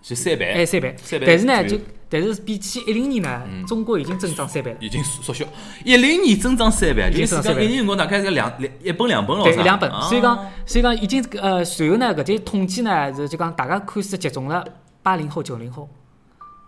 [0.06, 0.94] 就三倍，哎三倍。
[1.02, 1.76] 三倍但是呢，就
[2.08, 4.76] 但是比起一零年呢，中国已经增长三倍了。
[4.80, 5.44] 已经缩小。
[5.84, 14.64] 一零年增长三倍，就是讲一年辰光大概是两两一本两本咯，对，两本，啊所以讲，所以讲已经呃，随后呢，搿些统计呢是就讲大家看书集中了
[15.02, 15.88] 八零后、九零后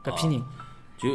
[0.03, 0.43] 搿批人，
[0.99, 1.09] 就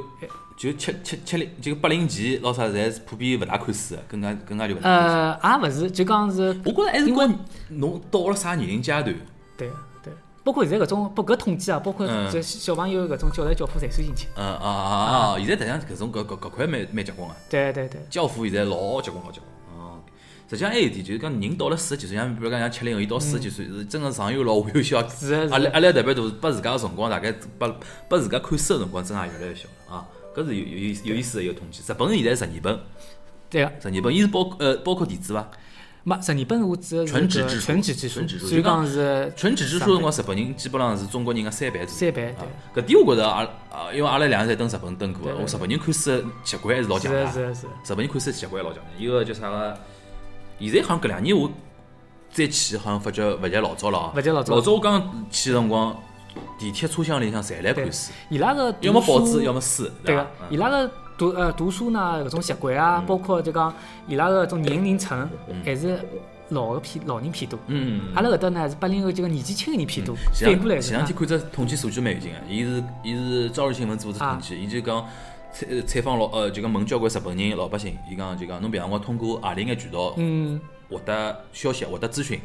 [0.56, 4.90] 就七七七零，就八零前老啥，侪是普遍勿大看书的，更加更加就勿大。
[4.90, 9.04] 呃，也勿是，就讲是我觉着还是跟侬到了啥年龄阶段，
[9.58, 9.70] 对对，
[10.44, 14.28] 包括现在搿种，包括搿统计啊，包括嗯这小朋友搿种教材教辅侪算进去。
[14.36, 14.96] 嗯啊啊啊
[15.34, 15.38] 啊！
[15.38, 19.50] 现在实际上搿种搿搿搿块蛮蛮结棍个，对对对，教辅现在老结棍老结棍。
[19.80, 20.00] 哦，
[20.50, 25.02] 实际上还有一点就是讲，人到了四十几岁，像比如讲像七零后，伊到四十几岁是真个上有老下有小，
[25.50, 27.76] 压力压力特别大，拨自家个辰光大概拨
[28.10, 30.06] 拨自家看书个辰光真也越来越小了啊。
[30.36, 31.82] 搿是有有有有意思个一个统计。
[31.82, 32.80] 日本现在十二本，
[33.50, 33.72] 对个。
[33.80, 35.48] 十二本，伊是包呃包括电子伐？
[36.06, 41.86] 没，十二本我指的是纯纸质书纯纸质书所以讲是纯纸质书个辰光，日本人基本上是中国人的三倍。
[41.88, 47.54] 三倍，啊对，搿点我觉着阿啊，因为阿拉两个侪登日本登过我日本人看书的习惯还是老强的是。
[47.54, 49.78] 是是，日本人看书习惯也老强的，一个叫啥个？
[50.60, 51.50] 现在好像搿两年我
[52.32, 54.14] 再去，好像发觉勿像老早了啊。
[54.16, 55.96] 勿像老早老早我刚去的辰光，
[56.60, 63.74] 地铁车厢里向侪来看书，伊拉个要么报纸，要么书，对个伐？，伊拉个读呃读书呢搿种习惯啊，包括就讲
[64.08, 65.30] 伊拉个种年龄层
[65.64, 66.00] 还是
[66.50, 67.60] 老个偏老人偏多。
[67.68, 75.06] 嗯，阿拉搿搭呢是八零后，就讲年纪轻个人偏多，前反过来前两天看只统计数据蛮有劲个，伊是伊是朝日新闻做只统计，伊就讲
[75.52, 82.40] 采采访老呃就讲问交关日本人老百姓，伊讲就讲侬平常光通过何里眼渠道嗯，获得消息、获得资讯。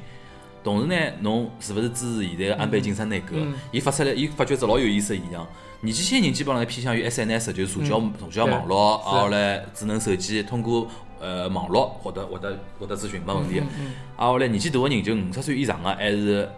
[0.62, 3.55] 同时呢，侬是勿是支持现在个安倍晋三内阁嗯？
[3.73, 5.47] 伊发出来，伊发觉只老有意思个现象。
[5.81, 10.88] 年纪轻人基本上偏向于 SNS，就是社交社交网络，对然后来智能手机，通过
[11.21, 13.61] 呃网络获得获得获得资讯没问题。
[14.16, 16.51] 啊，后来年纪大个人就五十岁以上个，还是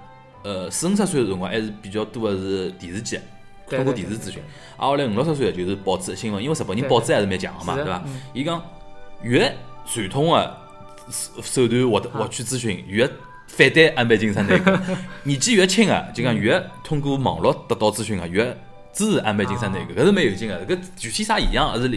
[0.43, 3.21] 呃四五十岁个辰光，还是比较多个是电视机，
[3.69, 4.43] 对通过电视咨询对。
[4.79, 8.21] 啊，后来五六十岁个就是报纸新闻，因为日本人报纸还是蛮强个嘛，对伐嗯？
[8.33, 8.63] 伊讲
[9.23, 10.57] 越传统个
[11.11, 13.07] 手手段获得啊获取资讯，越
[13.57, 14.81] 反对安倍晋三那个。
[15.25, 18.45] 年纪越轻个，就讲越通过网络得到资讯个，越
[18.93, 20.67] 支持安倍晋三那个，搿是蛮有劲个。
[20.67, 21.89] 搿具体啥现象，还是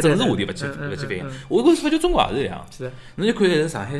[0.00, 1.24] 政治话题对勿去勿去反映。
[1.48, 2.66] 我觉着发觉中国也是一样。
[2.70, 3.92] 是的，侬就看现在上海，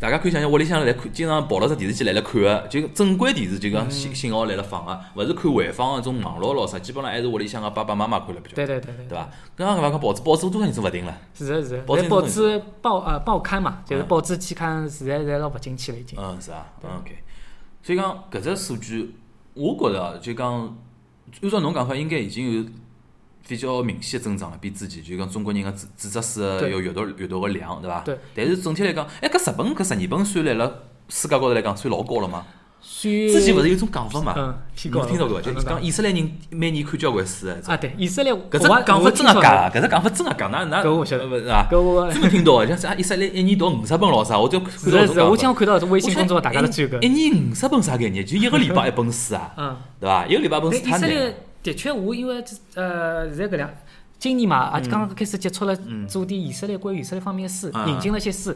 [0.00, 9.28] 大家可以想想屋里向来看，经常抱了只电视机来了看个，就正规电视就讲信信号来了放个，勿是看回放个种网络咯啥，基本上还是屋里向个爸爸妈妈看了比较多，对对对对对伐？
[9.54, 11.82] 刚刚搿伐讲报纸，报纸多少人做勿定了，是的，是的。
[11.82, 16.18] 报纸报纸报呃报刊嘛，就是嗯报纸期刊，现在侪老勿景气了已经。
[16.18, 17.18] 嗯，是啊，嗯 OK。
[17.82, 19.14] 所以讲搿只数据，
[19.52, 20.76] 我觉着啊就讲，
[21.42, 22.64] 按照侬讲法，应该已经有
[23.50, 28.00] 比较明显的增长了，比之前就讲中国人个纸纸质书个对有阅读阅读个量，对伐？
[28.04, 28.16] 对。
[28.32, 32.46] 但是整体来讲，哎，搿日本搿十二本算来了世界高头来讲算老高了嘛？
[32.80, 34.34] 算之前勿是有种讲法嘛？
[34.38, 35.42] 嗯听到过伐？
[35.42, 37.52] 就嗯讲以色列人每年看交关书个。
[37.66, 39.68] 啊，对，以色列搿只我讲法真个个假？
[39.68, 40.46] 搿只讲法真个假？
[40.46, 41.66] 哪哪搿我晓得勿是伐？
[41.68, 44.70] 搿我真没听到个，像啥以色列一年读五十本咯啥，我就看
[45.16, 47.08] 到我经常看到微信公众号大家都转搿一。
[47.08, 48.24] 年五十本啥概念？
[48.24, 50.24] 就一个礼拜一本书啊，嗯，对伐？
[50.26, 53.70] 一个礼拜一本书太难的确，我因为这呃，现在搿两
[54.18, 55.74] 今年嘛，也刚刚开始接触了，
[56.06, 57.88] 做点以色列关于以色列方面的书，嗯。
[57.88, 58.54] 引进了些书，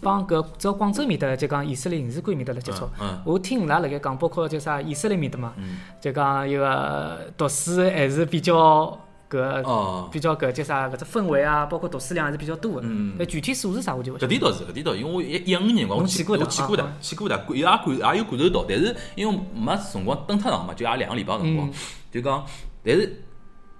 [0.00, 2.86] 帮搿只要广州面搭就讲以色列影视馆面搭来接触。
[3.24, 5.78] 我听伊拉辣盖讲，包括叫啥以色列面搭嘛，嗯。
[6.02, 8.98] 就讲一个读书还是比较
[9.30, 12.86] 搿哦，比较搿叫啥搿只氛围啊，包括读书量还是比较多的。
[12.86, 13.14] 嗯。
[13.18, 14.26] 但具体数字啥我就勿晓得。
[14.26, 21.66] 搿点倒是，搿点倒是，因为我一一五年辰光我去过的我去过的啊，去过的，也感也有感受到，但是因为没辰光登太长嘛，就也两个礼拜辰光。
[21.66, 21.72] 嗯，
[22.16, 22.44] 就讲，
[22.82, 23.22] 但是。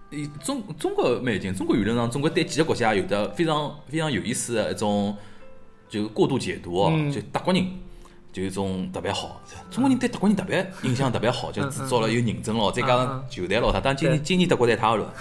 [0.09, 5.15] 伊中中国蛮有劲，中国舆论上，中国对几个国家有的非常非常有意思的一种
[5.89, 7.11] 就过度解读哦，嗯。
[7.11, 7.67] 就德国人
[8.33, 15.13] 就有一种特别好，中国人对德国人特别印象特别好，就嗯制造了有认真咯，再加嗯上球队咯啥，当然今年今年德国队塌了，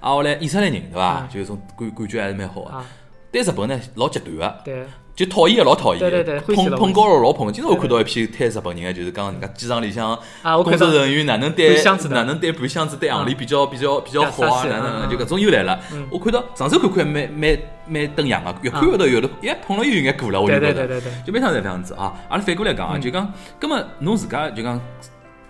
[0.00, 2.70] 啊后来以色列人对伐嗯，就一种感感觉还是蛮好个。
[2.70, 2.84] 啊，
[3.30, 7.52] 对日本呢老极端个，对，就讨厌个老讨厌对个，对对欢喜了捧捧高了老捧。
[7.52, 10.18] 今朝我对看到一批推日本人个，就是讲人家机场里向
[10.64, 16.06] 工作人员哪能对箱子哪能对搬箱子对行李嗯比较比较比较好啊，哪能就搿种又来了嗯。
[16.10, 21.00] 我看到上手看看蛮蛮蛮登样个，越看越到有的，一碰了又有眼过了，我就觉得对对对。
[21.00, 22.14] 对对，就每趟侪搿样子啊。
[22.30, 24.80] 阿拉反过来讲啊，嗯就讲，葛末侬自家就讲，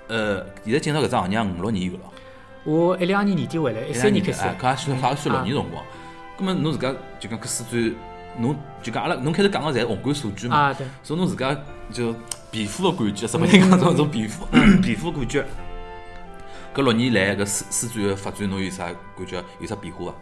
[0.08, 2.00] 呃，现在进入搿只行业五六年有了。
[2.64, 5.84] 我一两年年底回来，一三年开始哎，搿也算好像算六啊年辰光。
[6.36, 7.94] 葛末侬自家就讲搿四转，
[8.38, 11.56] 侬就讲阿拉侬开头讲个侪宏观数据嘛，啊，对，所以侬自家
[11.90, 12.14] 就
[12.50, 14.46] 皮肤个感觉，什么人讲种种皮肤
[14.82, 15.44] 皮肤感觉。
[16.74, 19.44] 搿六年来搿四四转个发展，侬有啥感觉？
[19.60, 20.14] 有啥变化伐？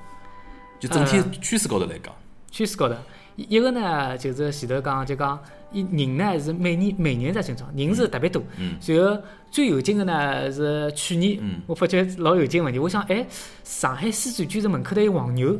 [0.80, 2.12] 就整体呃趋势高头来讲，
[2.50, 2.96] 趋势高头，
[3.36, 5.38] 一一个呢就是前头讲就讲，
[5.70, 8.42] 伊人呢是每年每年在增长，人是特别多。
[8.56, 12.80] 嗯然后最有劲个呢是去年，嗯我发觉老有劲问题。
[12.80, 13.24] 我想，哎，
[13.62, 15.56] 上海狮子居然门口头有黄牛，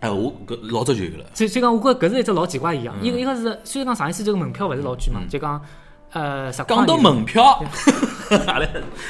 [0.00, 1.24] 哎，我搿老早就有了。
[1.34, 2.94] 所以所以讲，我觉着搿是一只老奇怪现象。
[3.00, 5.60] 嗯一个一个是虽然讲上一次这个门票勿是老贵嘛，嗯就讲
[6.12, 7.62] 呃讲到门票，
[8.46, 8.66] 阿拉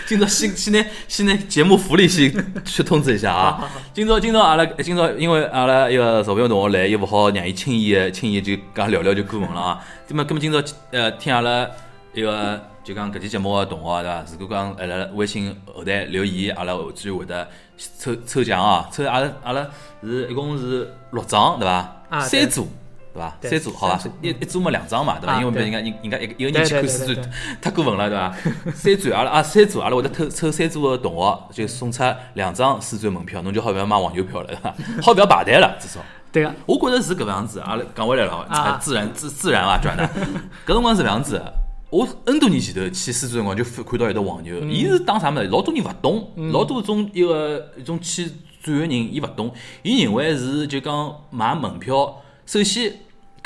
[0.07, 2.33] 今朝先先拿先拿节目福利先
[2.65, 3.69] 去通知一下啊！
[3.95, 9.81] 今朝今朝阿拉今朝因为阿拉一个小朋友同学来，又勿好让伊轻易的轻易就讲聊聊就过门了啊。
[10.09, 11.69] 那么，那么今朝呃听阿拉
[12.17, 14.25] 一个就讲搿期节目个同学对伐？
[14.41, 17.47] 如果讲阿拉微信后台留言，阿拉后续会得
[17.99, 19.67] 抽抽奖哦，抽阿拉阿拉
[20.03, 22.21] 是一共是六张对伐？
[22.23, 22.67] 三组。
[23.13, 23.37] 对伐？
[23.43, 24.01] 三组好伐？
[24.23, 25.35] 一一组嘛两张嘛，对伐？
[25.35, 28.35] 啊因为别人家人人家一个一个人去看对四转对对，太过分了，对伐？
[28.73, 32.03] 三组阿拉啊三组阿拉会得抽抽三组个同学，就送出
[32.33, 34.75] 两张四转门票，侬就好勿要买黄牛票了，对伐？
[35.05, 36.01] 好勿要排队了，至少。
[36.33, 40.03] 对个，我觉着是搿能样子，阿拉讲回来了，啊自然自自然啊转的。
[40.67, 41.53] 搿辰光是搿样子的。
[41.97, 44.71] 我 N 多年前头去四川辰光就看到一头黄牛，嗯。
[44.71, 45.45] 伊是打啥物事？
[45.45, 48.31] 老多人勿懂，老多种一个一种去
[48.63, 49.51] 转个人，伊勿懂，
[49.83, 52.93] 伊认为是就讲买门票，首先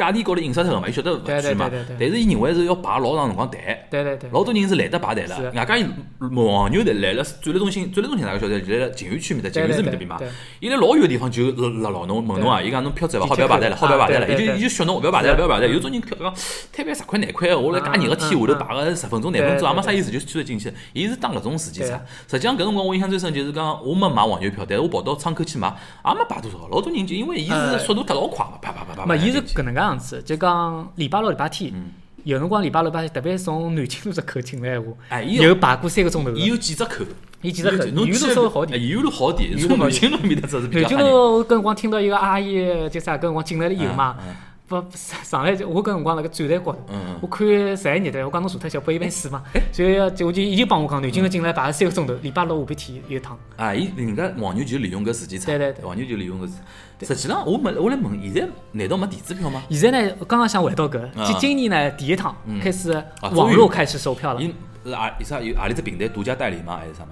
[0.00, 3.60] 价钿高头印刷出来嘛，伊晓得勿贵嘛但是伊认为是要排老长辰光队。
[3.90, 5.84] 对对对，老多人是懒得排队了，外加伊
[6.18, 10.18] 黄牛队来了展览中心，展览中心大家晓得，就来了静园区面搭，静园寺面搭边嘛。
[10.60, 13.26] 伊来老远个地方就辣牢侬问侬啊，伊讲侬票子伐？
[13.26, 15.70] 好勿要排队了，好勿要排队了，伊就伊就训侬勿要排队了，是不要排队。
[15.70, 16.34] 有种人讲
[16.72, 20.72] 摊牌十块廿块，我来介热个天下头排个十分钟廿分钟也没啥意思，就选择进去。
[20.94, 22.00] 伊是当搿种时间差。
[22.26, 26.66] 实际上搿辰光我印象最深就是讲我没买黄牛票，但是我跑到窗口去买，也没排多少。
[26.70, 29.06] 老多人就因为伊是速度特老快嘛，啪啪啪啪。
[29.06, 31.85] 没，伊是搿能介样子，就讲礼拜六、礼拜天，嗯
[32.24, 36.38] 有辰光礼拜六、礼拜天，特别是从南京路只口进来闲话，哎，有排过三个钟头的。
[36.38, 37.03] 伊有几只口，
[37.40, 38.88] 伊几只口，侬有路稍微好点。
[38.88, 41.11] 有路好点，从南京路面搭只是比南京较吓人。
[41.11, 44.35] 路我搿辰光听到一个阿姨，就啥搿辰光进来了以后嘛，嗯
[44.70, 46.78] 不上上来就我搿辰光辣盖站台高头，
[47.20, 47.44] 我看
[47.76, 53.37] 十一热的，我讲侬坐脱小拨伊杯水嘛，所以就我就伊就帮我讲，南京路进来排了三个钟头，礼拜六下半天有一趟。
[53.56, 56.52] 啊，伊人家黄牛就利用搿时间差，对对对黄牛就利用搿时。
[57.00, 59.61] 实际上，我没我来问，现在难道没电子票吗？
[59.70, 62.92] 现在呢，我刚刚想回到搿，啊今今年呢第一趟嗯开始
[63.33, 64.54] 网络开始售票了，伊
[64.85, 66.76] 是啊，有啥有何里只平台独家代理吗？
[66.76, 67.11] 还是啥嘛？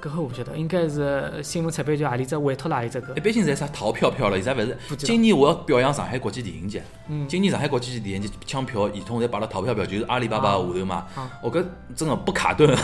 [0.00, 3.16] 搿个我不晓得，应该是新闻出版局何里只委托了何里只搿。
[3.16, 3.20] 一。
[3.20, 4.76] 般性侪啥逃票票了，现在勿是。
[4.96, 7.26] 今年我要表扬上海国际电影节，嗯。
[7.26, 11.04] 今年上海国际电影节抢票系统侪摆了逃票票，就是阿里巴巴下头嘛。
[11.16, 11.28] 啊。
[11.42, 11.64] 哦，搿
[11.96, 12.82] 真个不卡顿， 吧？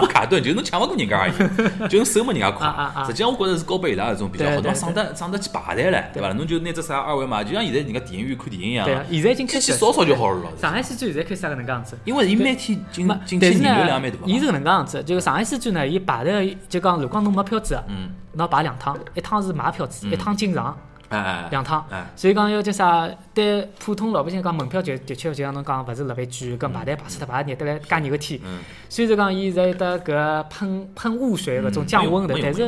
[0.00, 1.32] 不卡顿，就是侬抢勿过人家而已，
[1.88, 4.80] 就侬手没人家快实际上我觉着是高拨伊拉搿种比较好，对对对伐？
[4.80, 6.32] 省得省得去排队唻，对伐？
[6.32, 8.84] 侬就拿只啥二维码，就像现在人家电影院看电影一样。
[8.84, 10.50] 对，啊，现在已经开始扫扫就好了咯。
[10.60, 11.96] 上海戏剧现在开始搿能介样子。
[12.04, 20.76] 因为伊每天进没，进去人流量蛮大，呢伊是搿能介样子，就是上海戏剧呢，伊排队就讲，如果侬没票子，嗯，侬要排两趟，一趟是买票子，嗯一趟进场，
[21.08, 21.84] 哎哎，两趟。
[21.90, 23.08] 哎，所以讲要叫啥？
[23.32, 28.40] 对普通老百姓讲，门票就的确就像侬讲，勿是特别贵，跟排队排死脱排热得来介热个天。
[28.44, 32.62] 嗯，虽然讲伊现在有得搿喷喷雾水搿种降温的，但是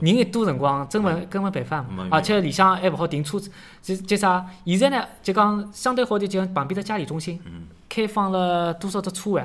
[0.00, 1.84] 人一多辰光，真没根本办法。
[2.10, 4.44] 而且里向还勿好停车子，就就啥？
[4.66, 9.44] 现在呢，就讲相对好点，就像旁边的嘉里中心，嗯开放了多少只车位，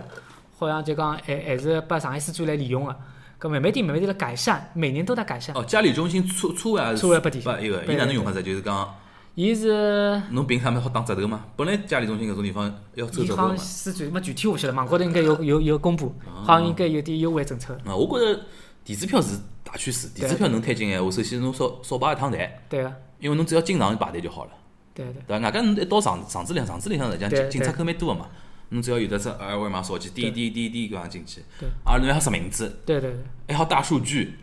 [0.58, 2.96] 好像就讲还还是拨上海市区来利用的。
[3.40, 5.56] 搿慢慢点慢慢点辣改善，每年都在改善。
[5.56, 8.44] 哦，嘉里中心车车位还是车位不提不一个，伊哪能用法子？
[8.44, 8.96] 就是讲，
[9.36, 11.46] 伊是侬凭啥物事好打折头嘛？
[11.56, 13.56] 本来嘉里中心搿种地方要折头嘛。
[13.56, 17.74] 市区，没具体我勿晓得，网高头应该有有有公布，好像应该有点优惠政策。
[17.86, 18.42] 啊，我觉着
[18.84, 24.52] 电子票是大趋势，电子票能推进闲话，首先侬少少排一趟队，对个，因为侬只要经常排队就好了，
[24.94, 25.46] 对对对伐？
[25.46, 28.28] 外加侬一到场场子里向，场子里向实际上对进进出口蛮多个嘛，
[28.70, 34.36] 侬只要有的只二维码扫机，滴滴滴滴搿样进去对，而侬还好实名字，对对对还好大数据，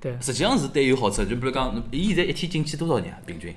[0.00, 0.16] 对。
[0.20, 1.24] 实际上是对有好处。
[1.24, 3.18] 就比如讲，侬伊现在一天进去多少人啊？
[3.26, 3.54] 平均？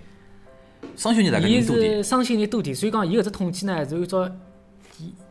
[0.95, 4.32] 双休日大概多点是，双休日多点，所以讲伊搿只统计呢是按照伊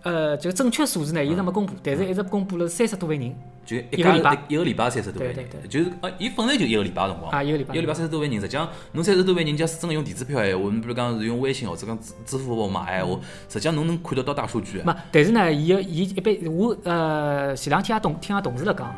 [0.03, 3.35] 呃这个正确数字呢，伊是没公布，但是一直公布了三十多万人。
[3.67, 4.39] 就一个礼拜。
[4.49, 5.47] 一个礼拜三十多万人。
[5.69, 7.75] 就是呃，伊本来就一个礼拜辰光，啊，一个礼拜。
[7.75, 14.81] 一个礼拜三十多万人，实际上侬三十多万人，假使真个用电子票闲话，侬比如讲是用微信或者讲支支付宝买闲话，实际上侬能看得到大数据。
[14.83, 18.95] 没，但是呢，伊个伊一般我呃前两天也同听阿同事辣讲，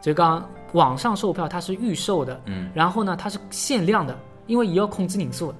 [0.00, 5.52] 就讲网上售票它是预售的，嗯，然后呢它是限量的，因为伊要控制人数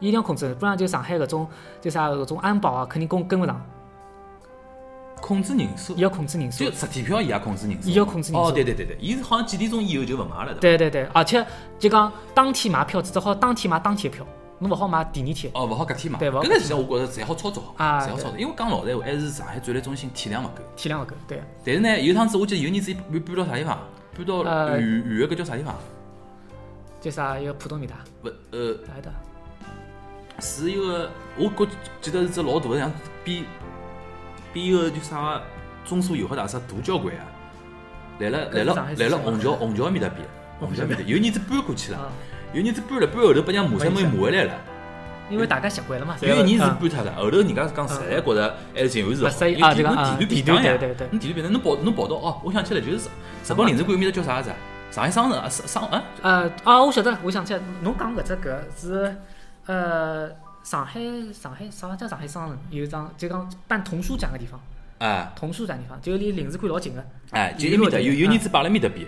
[0.00, 1.46] 一定要控制，不然就上海搿种
[1.80, 3.64] 就啥搿种安保啊，肯定跟跟勿上，
[5.20, 6.70] 控制人数伊，要控制人数就。
[6.72, 7.88] 实体票伊也控制人数。
[7.88, 10.78] 伊要控制人数哦，对对对对，伊是好像几点钟以后就勿卖了，对伐？
[10.78, 11.44] 对对对，而且
[11.78, 14.26] 就讲当天买票只好当天买当天票，
[14.58, 15.52] 侬勿好买第二天。
[15.54, 16.18] 哦，勿好隔天买。
[16.18, 18.38] 对搿个实际上我觉着侪好操作，啊侪好操作。
[18.38, 20.62] 因为讲老实闲话，还是上海展览中心体量勿够。
[20.76, 23.78] 体量勿够，对，但是呢，有趟子我记得有人子伊搬搬到啥地方？
[24.16, 25.74] 搬到呃远远个搿叫啥地方？
[27.00, 29.12] 叫啥一个浦东米达，勿呃，来的，
[30.40, 32.90] 是一个，我觉记得是只老大个，像
[33.22, 33.44] 比
[34.52, 35.40] 比一个就啥
[35.84, 37.24] 中苏友好大厦大交关啊！
[38.18, 40.26] 来了来了来了 虹桥虹桥埃面搭边，
[40.60, 42.08] 虹桥埃面搭，有年子搬过去了，啊，
[42.52, 44.52] 有年子搬了搬后头，把人家马三妹骂回来了。
[45.30, 54.56] 因为大家习惯了嘛，有一年是嗯搬脱的，后头人家是讲实在觉着还是近环是好，勿适意因为地段地段便当呀地段对对对，侬地段便当，侬跑侬跑到哦，我想起来就是日本领事馆埃面搭叫啥子啊？
[54.90, 59.16] 上海商城啊，商商啊，呃啊，我晓得了，我想起来，侬讲搿只搿是
[59.66, 60.30] 呃
[60.62, 61.00] 上海
[61.32, 64.60] 上海啥叫上海商城有一张就讲办童书展个地方，
[64.98, 69.06] 哎童书展地方就离领事馆老近个，哎，就埃面搭有有年子摆辣埃面搭比，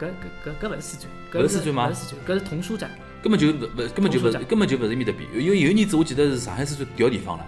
[0.00, 2.90] 搿搿搿搿勿是四展，勿是四展吗勿是四展，搿是童书展。
[3.22, 7.44] 根本就勿勿根本就勿根本就勿是埃面搭比，因为有年子我记得是上海书展调地方了。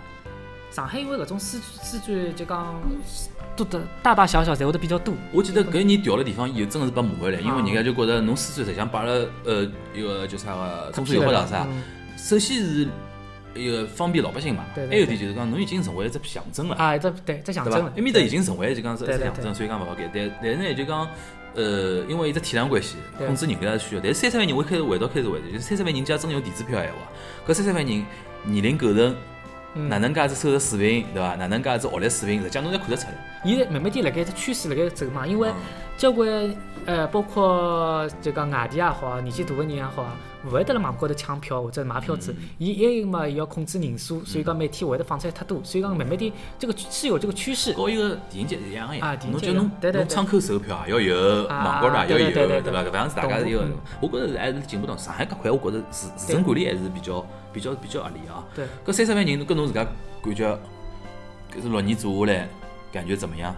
[0.71, 2.81] 上海因为搿种书书展就讲
[3.55, 11.67] 多的大大小小侪会得比较多，我记得搿一年调了地方以后，真个是被骂回来，因为人家就觉着侬书展实际上摆了呃一个叫啥个中苏友好大厦，
[12.23, 12.89] 首先是
[13.53, 16.77] 一个方便老百姓嘛，对对还有一点就是讲侬已经成为一只象征了。
[16.77, 20.09] 啊，这对这象征了？，埃面搭已经成为就讲是一对对只象征，所以讲勿好改。
[20.15, 21.07] 但但是呢，就讲
[21.55, 24.01] 呃，因为一只体量关系，控制人搿也是需要。
[24.01, 26.97] 但是三十万人，我开始回到开始回答，就是三十万人假真用电子票闲话，
[27.47, 28.07] 搿三十万人
[28.45, 29.15] 年龄构成，
[29.75, 31.35] 嗯哪能介子收入水平，对伐？
[31.35, 33.43] 哪能介子学历水平，实际上侬侪看得出来。
[33.45, 35.55] 现在慢慢点辣盖只趋势辣盖走嘛，因为嗯
[35.99, 36.55] 交关
[36.87, 42.35] 呃，包括就讲外地也好，年纪大个人也好，勿会得辣网高头抢票或者买票嗯子。
[42.59, 47.73] 伊一个嘛，要控制人数，所以讲每天会得放出来太多，所以讲慢慢点这个是有这个趋势。
[47.73, 52.83] 搞一个电影节是一样个呀侬叫侬侬窗口售票也要有，啊网高头也要有，对伐？
[52.83, 53.65] 搿样子大家是一个
[54.01, 58.45] 我觉着还是进步到上海搿块，我觉着市市政管理还是比较比较比较合理啊。
[58.55, 59.85] 对，搿三十万人，侬跟侬自家
[60.23, 60.59] 感觉，
[61.55, 62.49] 搿是六年做下来，
[62.93, 63.55] 感觉怎么样？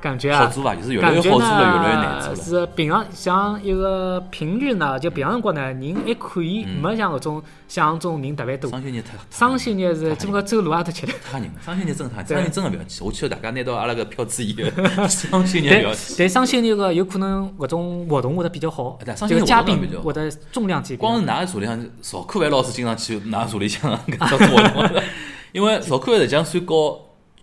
[0.00, 0.74] 感觉啊，好做伐？
[0.74, 2.36] 就是越来越好做了，越来越难呢做了。
[2.36, 8.70] 是平常像一个平日呢，就平常辰光呢，人还可以，嗯没像搿种想象中人特别多。
[8.70, 11.12] 双休日太双休日是基本上走路也得吃力。
[11.24, 13.04] 太吓人了，双休日真的太，对双休日真个不要去。
[13.04, 16.14] 我劝大家拿到阿拉个票子以后，双休日不要去。
[16.18, 20.96] 但双休日个有可能搿种活动会得比较好对，双休日这个嘉宾会得重量级。
[20.96, 25.02] 光是㑚社里向，邵科凡老师经常去㑚社里向搿种活动，
[25.52, 26.98] 因为邵科凡实际上算高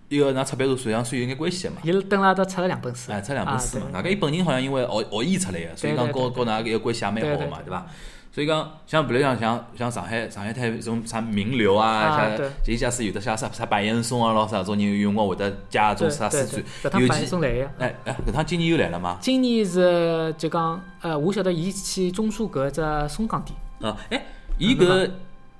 [0.09, 1.77] 一个㑚出版社实际上算有眼关系的嘛。
[1.83, 7.85] 伊蹲辣搭出了两本书，哎，出两本书嘛啊，外加伊本人好像因为学学医出来个，所以讲跟跟㑚搿个关系也蛮好个嘛，对伐？
[8.31, 17.65] 所以讲，像比如像像像上海上海滩这种啥名流啊，像啊对就假使有的像啥啥白岩松啊，咾啥种人有辰光会得加种啥书对，搿展，趟白尤其送来个。
[17.79, 19.17] 哎哎，搿趟今年又来了吗？
[19.19, 24.23] 今年是就讲，呃，我晓得伊去中书搿只松江店，啊，哎，
[24.59, 25.09] 伊搿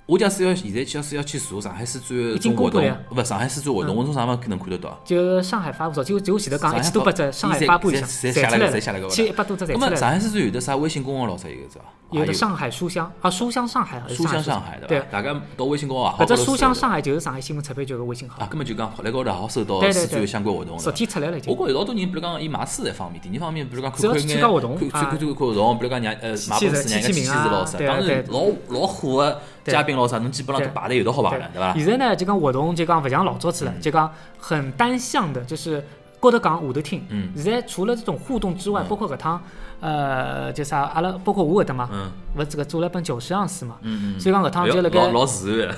[0.08, 4.98] 我假使要现在假使要去查上海书展已活动公布了呀，勿上海书展活动，我从啥地方能看得到？
[5.04, 9.96] 就上海发布，就就我前头讲一千多百只上海发布里向侪侪下来了下来个千一百多只侪那么出来了。
[9.98, 11.86] 上海书展有的啥微信公众号咾啥有个是伐？
[12.12, 15.06] 有的上海书香啊，书香上海，书香上上海对对伐？
[15.12, 20.98] 大家到微信公号也好搿只书香上海就是上海新闻出版局个微信号啊，，根本就讲辣高头也好收到书展相关活动昨的。
[20.98, 21.58] 天出来了已经我。
[21.58, 27.78] 觉着有老多人，比如讲伊买书一方面，第二方面，比如讲看看参加活动看看啊看看活动，比如讲让呃买本书，让人家签签字咾啥。
[27.78, 31.74] 对当然老老火个嘉宾老啥，侬基本上都排队有得好排了，对伐？
[31.74, 35.86] 现在呢，就讲活动就讲勿像老早子了，嗯就讲很单向的，就是
[36.20, 37.06] 高头讲下头听。
[37.10, 39.42] 嗯现在除了这种互动之外，嗯包括搿趟
[39.80, 44.20] 呃叫啥，阿拉包括我搿搭嘛，嗯勿是这个做了本九十样书嘛，嗯嗯。
[44.20, 45.70] 所以讲搿趟就辣盖老老自然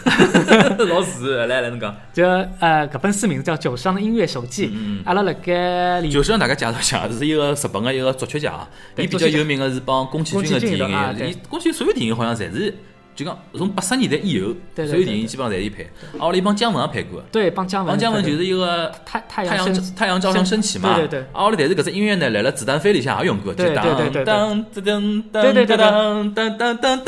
[0.77, 1.55] 的，老自然 的。
[1.55, 1.93] 来来，侬讲。
[2.13, 2.25] 就
[2.59, 4.69] 呃搿本书名字叫《九十样的音乐手记》，
[5.05, 8.67] 阿拉辣盖里就是让大概介绍一下，是一个日本的一个作曲家，
[8.97, 12.73] 伊比较有名的是帮宫崎骏的电影，伊宫崎骏所有电影好像侪是
[13.19, 15.83] 就讲从八十年代以后，所有电影基本上侪伊拍。
[16.17, 20.95] 啊，后来伊帮姜文也拍过，对帮姜文，帮姜文就是一个太太太阳太阳照常升起嘛。
[20.95, 21.21] 对对对。
[21.33, 24.25] 啊，后来但是搿只音乐呢，来了子弹飞里向也用过，就对当当当
[24.71, 25.77] 当对对对对。
[25.77, 27.03] 当当当当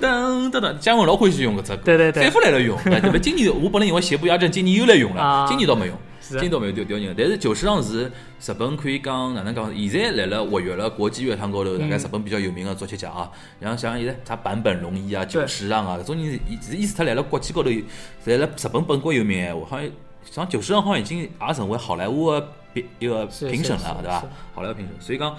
[0.00, 2.24] 当当当，姜文老欢喜用搿只歌，对对对。
[2.24, 2.78] 反复来了用。
[3.22, 5.46] 今年我本来以为邪不压正，今年又来用了，啊。
[5.48, 5.96] 今年倒没用。
[6.26, 8.10] 是今朝没有调调人，但是久石让是
[8.40, 9.70] 日本可以讲哪能讲？
[9.76, 17.68] 现在来了活跃了国际乐坛高头，大概日本比较有名的作曲家啊，像像现在啥坂本龙一啊、久石让啊，搿种人意意思他来了国际高头，
[18.24, 19.90] 在了日本本国有名闲话，好像
[20.24, 24.24] 像久石让好像已经也成为好莱坞的评一个评审了，对伐？
[24.54, 25.36] 好莱坞评审，所以讲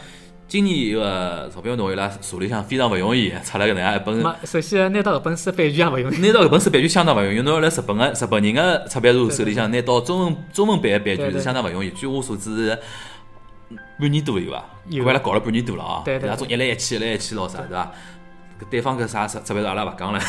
[0.47, 4.15] 今年一个钞票侬伊拉手里向非常勿容易，出了搿能样一本。
[4.17, 6.17] 嘛，首先拿到搿本书版权也勿容易。
[6.19, 11.89] 拿到搿本书版权相当勿容易，侬要来日本个日本人个出版社手里向拿到中文中文版个版权是相当勿容易。
[11.89, 12.79] 据我所知是
[13.99, 14.63] 半年多有伐？
[14.89, 16.01] 有快来搞了半年多了啊！
[16.05, 17.91] 对对那种一来一去，一来一去咯啥，对伐？
[18.61, 20.19] 搿对方搿啥出出版社阿拉勿讲了，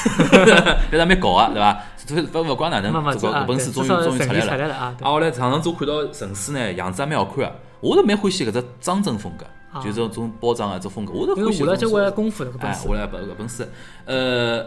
[0.91, 2.41] 但是也蛮搞个，对伐？
[2.41, 4.75] 勿勿管哪能这个搿本书终于终于出来了。
[4.75, 4.85] 啊。
[4.87, 7.53] 啊，对后来常常做看到城市呢，样子也蛮好看个。
[7.81, 11.95] 我是蛮欢喜搿只装帧风格，啊就是这种包装啊，这风格，我是因为欢喜下了交搿种书。
[11.97, 13.64] 关功夫的搿本哎，书我，来搿搿本书，
[14.07, 14.66] 呃。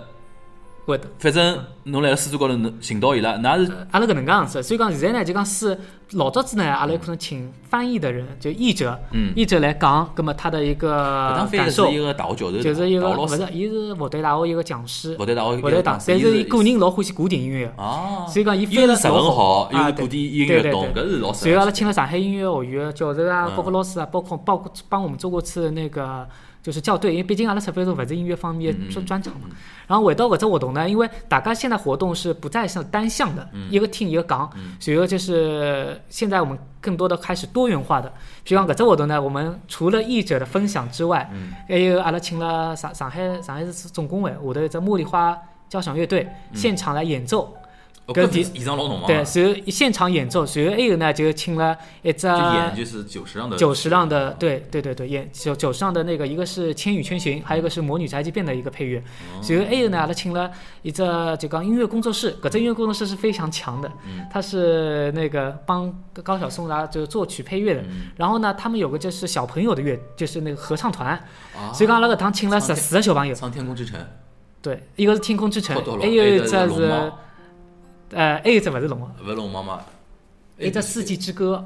[0.90, 1.06] 会的。
[1.20, 5.78] 反正侬来了书展高头侬寻到伊拉，㑚是阿拉搿能介样子，所以讲现在呢，就讲是
[6.12, 9.32] 老早子呢，阿拉有可能请翻译的人，就译者，嗯。
[9.36, 21.72] 译者来讲，葛么他的一个感受是一，个大学教授，就是一个勿是，伊是复旦大学一个讲师，复旦大学复旦大，但是伊个人老欢喜古典音乐，啊，所以讲伊翻了老好，又古典音乐懂，对搿是老适随后阿拉。
[21.72, 23.56] 请了上海音乐学院的教授啊，嗯。
[23.56, 26.28] 包括老师啊，包括包括帮我们做过次那个
[26.62, 29.48] 就是校对，因为毕竟阿拉出版社勿是音乐方面嗯嗯专专长嘛。
[29.88, 34.50] 然后回到搿只活动呢，因为大家现在活动是不再是单向的，嗯一个听一个讲，
[34.80, 38.12] 随后就是现在我们更多的开始多元化的。
[38.44, 45.38] 比方搿只活动呢，我们除了译者的分享之外，嗯还有阿拉请了上上海上海市总工会下头一只茉莉花
[45.70, 47.56] 交响乐队现场来演奏。
[48.10, 58.98] 哦跟第搿衣裳老浓嘛，对，随后现场演奏，随后还有呢，就请了一只就演就是九十让的九十让的，对对对对，演九九十让的那个，一个是《千与千寻》，还有一个是《魔女宅急便》的一个配乐。
[59.00, 60.50] 哦随后还有呢，阿拉请了
[60.82, 61.04] 一只
[61.38, 64.26] 就讲音乐工作室，搿只音乐工作室是非常强的，嗯。
[64.32, 65.94] 它是那个帮
[66.24, 67.82] 高晓松啦就是作曲配乐的。
[67.82, 68.08] 嗯。
[68.16, 71.10] 然后呢，他们有个就是小朋友的乐，就是那个合唱团，
[71.56, 71.72] 啊。
[71.74, 74.00] 所以讲阿拉搿趟请了十四个小朋友，苍天空之城，
[74.62, 76.56] 对，一个是天空之城还有一只是
[78.12, 79.00] 呃，还有一只勿是龙？
[79.00, 79.80] 猫，勿是龙妈妈，
[80.58, 81.66] 一只四季之歌。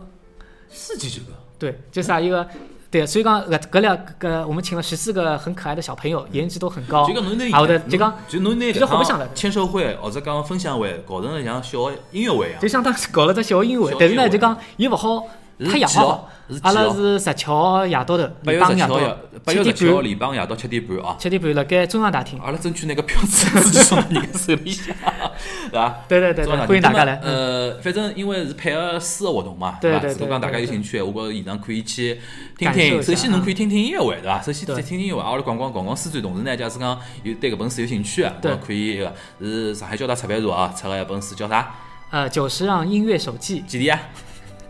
[0.75, 1.27] 四季之歌，
[1.59, 2.47] 对，就是啊一个，
[2.89, 7.05] 对，所以讲搿搿两个我们请了十四个很可爱的小朋友，颜值都很高。
[7.07, 7.13] 就。
[7.13, 12.59] 讲侬拿好的就讲就侬拿比较合不搿相的签售会或者讲分享会搞成了像小音乐会一样。
[12.59, 15.27] 就，相当于搞了只小音乐会，但是呢，就讲伊勿好是
[15.59, 16.29] 太洋几号化。
[16.61, 18.99] 阿拉是十七号夜到头，八月礼拜夜到
[19.43, 21.15] 八月十七点半，号礼拜夜到七点半啊。
[21.17, 22.39] 七点半辣盖中央大厅。
[22.39, 24.93] 阿拉争取拿个票子自己送到人家手里向，
[25.71, 26.03] 对伐？
[26.07, 27.19] 对对对对，欢迎大家来。
[27.23, 32.19] 嗯呃，反正因为是配合书的活动嘛，对对对如果讲大家有兴趣，我觉着现场可以去
[32.57, 33.01] 听听。
[33.01, 34.41] 首先侬可以啊听听音乐会，对伐？
[34.41, 41.73] 首先对听听音乐会，啊，阿拉逛逛逛逛书展，同时呢，假使讲有对搿本书有兴趣的，对可以一个是上海交大出版社啊出个一本书叫啥？
[42.11, 43.99] 呃，九十让音乐手记，几钿啊？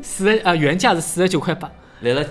[0.03, 2.23] 四十呃原价是四十九块八，来了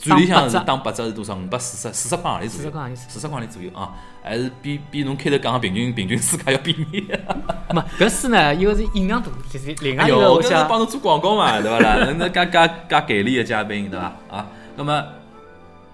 [0.00, 1.36] 展里向是打八折是多少？
[1.36, 2.98] 五百四十四十块行钿左右四十块，行钿。
[3.08, 3.92] 四十块钿左右啊，
[4.24, 7.06] 还是比比侬开头讲的平均平均书价要便宜。
[7.72, 12.12] 没，搿书呢，一个是印量大，就是另外一个我想帮侬做广告嘛， 对伐啦？
[12.18, 14.12] 那介介介给力的嘉宾，对伐？
[14.28, 14.46] 啊，
[14.76, 15.04] 那么，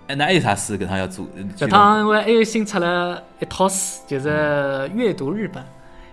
[0.07, 1.27] 哎，那还有啥书搿趟要做？
[1.59, 5.63] 搿趟因为还有新出了一套书，就是阅读日本，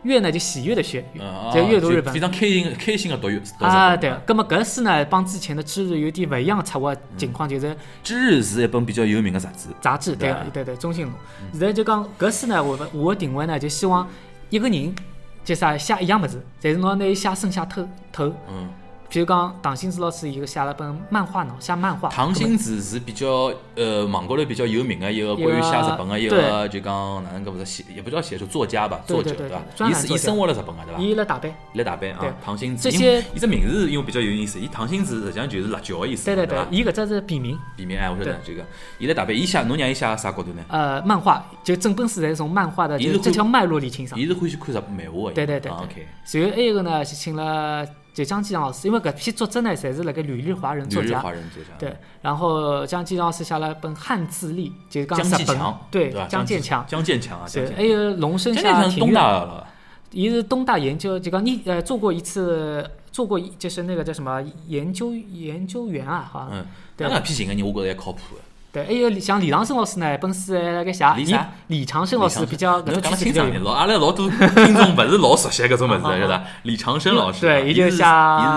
[0.05, 2.19] 阅呢就喜悦的悦，嗯，就阅读日本非。
[2.19, 3.41] 常开心开心的读阅。
[3.59, 11.11] 读啊，对，葛么搿书呢，帮之前的知日有点勿一样策划情况，就是知日是一本比较有名的杂志，杂志，对对个对对，中信路。
[11.51, 14.07] 现在就讲搿书呢，我的我的定位呢，就希望
[14.49, 14.95] 一个人
[15.43, 18.33] 就啥写一样物事，但是侬要拿伊写深写透透。
[18.47, 18.69] 嗯，
[19.09, 22.09] 譬如讲唐新子老师伊个写了本漫画喏，写漫画。
[22.09, 29.77] 唐新子是比较呃网高头比较有名的一个关于写日本的一个就讲哪能个不是写也不叫写手作家吧，作者吧对？
[29.77, 30.99] 专伊是伊生活了日本的对伐？
[30.99, 31.51] 伊辣大阪。
[31.73, 37.57] 来大阪对啊，唐新子，这些伊只名字因为比较有意思，伊唐新子实际上就是辣椒的意思，对对对伊搿只是笔名。
[37.77, 38.65] 笔名哎，我晓得对这个，
[38.97, 40.63] 伊来大阪，伊写侬让伊写啥角度呢？
[40.69, 44.19] 呃，漫画就整本书侪是从漫画的这会条脉络里欣赏。
[44.19, 47.85] 伊是欢喜看日漫画的，对对对，OK，随后还有一个呢是请了
[48.16, 51.20] 就江继长老师，因为搿批作者呢，侪是辣盖旅日华人作家。
[51.20, 51.70] 华人作家。
[51.78, 55.59] 对，然后江继长老师写了一本《汉字历》，就是讲江日本
[55.91, 56.16] 对？
[56.30, 59.68] 江建强，江建强啊，对，还有龙生江建强东下庭院，大的了，
[60.11, 66.49] 伊是东大研究，就讲你呃做过一次，做过一就是那个叫什么研究研究员啊，好像。
[66.53, 68.41] 嗯，对那搿批寻个人，我觉着还靠谱的。
[68.76, 71.05] 对，还有像李长生老师呢，本书还辣盖写。
[71.15, 71.34] 李
[71.67, 73.63] 李长生老师比较搿侬种讲得清爽点。
[73.63, 76.43] 老阿拉老多 听众勿是老熟悉搿种物事，晓得？
[76.63, 78.03] 李长生老师，对，伊就写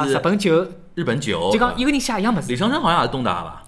[0.09, 0.67] 日本酒，
[0.97, 2.49] 日本酒，就讲一个人写一样物事。
[2.49, 3.63] 李长生好像也是东大伐？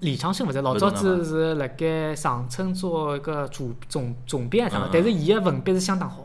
[0.00, 6.24] 李长生勿是老早子是辣盖长春做一个主总总编啥但是伊个文笔是相当好。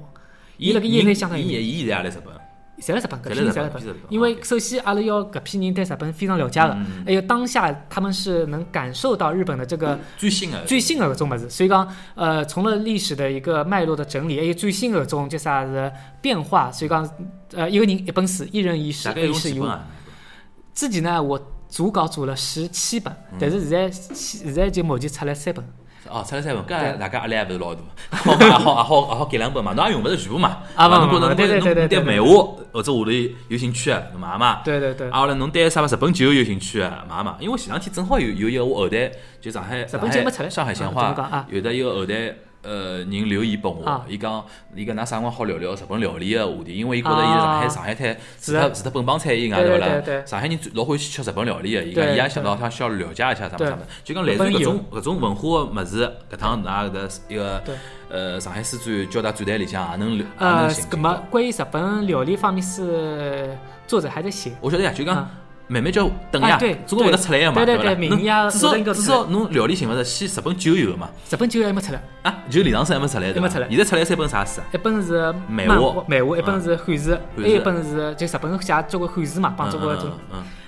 [0.57, 2.33] 伊辣盖业内相当有名，伊伊现在也来日本，
[2.81, 3.83] 侪辣日本，搿批人侪辣日本。
[4.09, 17.09] 因为首先阿拉要搿批人对日本非常了解个嗯，还有当下他们是能感受到日本的这个最新的最新的搿种物事，所以讲，呃，从了历史的一个脉络的整理，还有最新的搿种叫啥是变化，所以讲，
[17.53, 19.69] 呃，一个人一本书，一人一诗大，概有一诗一物几本。
[19.69, 19.87] 啊？
[20.73, 25.65] 之前呢，我组稿组了十七本，嗯但是现在现在就目前出来三本。
[26.09, 27.81] 哦，出来三本，搿对大家压力还勿是老大，
[28.17, 30.57] 好嘛，也好也好也好改两本嘛，侬也用勿着全部嘛。
[30.75, 33.11] 啊不不侬觉着侬对对对对侬对对漫画或者下头
[33.47, 34.61] 有兴趣的，侬买嘛。
[34.63, 37.37] 对对对，啊，后来侬对啥物日本酒有兴趣的，买嘛。
[37.39, 42.33] 因为前两天正好有有一个我后台，就上海日本酒没出来上海闲啊怎么讲话啊有的一个后台
[42.65, 44.43] 呃人留言拨我啊，伊讲
[44.75, 50.25] 伊讲㑚啥辰光好聊聊日本料理个话题，因为伊觉着伊在上海啊上海滩除脱除脱本帮菜以外，对对勿啦？
[50.25, 57.63] 上海人最老欢喜吃日本料理个，伊讲伊也想到他需要了解一下啥么对啥么，就讲类似搿种搿种文化个物事，搿趟㑚搿个一个
[58.09, 61.23] 呃上海书展交大展台里向也能也呃能寻，葛么？
[61.29, 63.55] 关于日本料理方面是
[63.87, 64.51] 作者还在写。
[64.61, 65.31] 我晓得呀，就讲啊
[65.67, 67.83] 慢慢叫等呀总归会得出来个嘛，对对？
[67.83, 68.19] 对明
[68.51, 73.67] 至少至少侬料理寻勿着，先日本酒有个嘛，日本酒还没出来，啊，就李长生还没出来对伐还没出来。
[73.69, 74.67] 现在出来三本啥书啊？
[74.73, 80.11] 一本是漫漫画漫画，一本是汉字，还有一本是就日本写交关汉字嘛，帮嗯中国搿种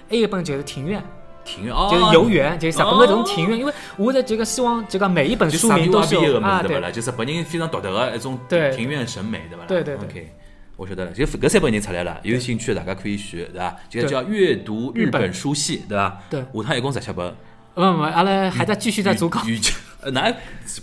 [0.10, 1.04] 还有一本就是庭院，
[1.46, 3.60] 庭院哦，就是游园，就是日本的这种庭院。
[3.60, 6.78] 因为我在这个希望这个每一本书名都是啊，对个物事对。
[6.78, 6.92] 勿啦？
[6.92, 8.40] 就日本人非常独特个一种
[8.76, 9.66] 庭院审美对伐啦？
[9.68, 9.96] 对对。
[9.98, 10.32] 对
[10.78, 13.76] 我晓得了，就搿三本已经出来了，有兴趣的大家可以选，对伐？
[13.90, 16.22] 就对叫阅读日日本本书系，对伐？
[16.30, 17.36] 对下趟一共十七本。
[17.74, 19.42] 不不不，阿拉还在继续在组稿。
[19.46, 19.60] 语语
[20.02, 20.32] 呃，那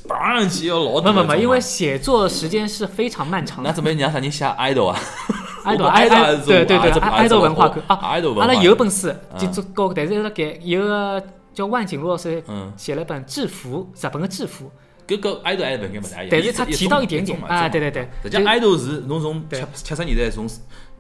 [0.09, 1.35] 绑上去要老不不不。
[1.37, 3.71] 因为写作时间是非常漫长的。
[3.71, 5.01] 那准备让啥人写 idol 啊？
[5.65, 11.23] 爱豆 我爱爱爱豆对对对，，idol 文化课啊，爱豆文化阿拉有本书就嗯做过，但是辣盖有个
[11.53, 14.71] 叫万景路老师嗯，写了本制服，日本的制服，
[15.07, 16.29] 搿个 idol 还是勿应该勿大一样。
[16.31, 17.91] 但是他提到一点点啊，对对。
[17.91, 20.49] 对，实际上就 idol 是侬从七七十年代从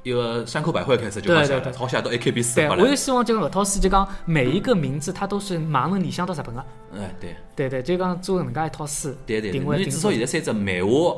[0.02, 2.82] 一个山口百惠开始就好写了，好写到 AKB 四对，八了。
[2.82, 11.16] 我就希望就搿套书就讲每一个名字它都是马上能联想到日本个，哎，对对对，就讲做搿能介一套书，对对对，定位定因为至少现在三只漫画、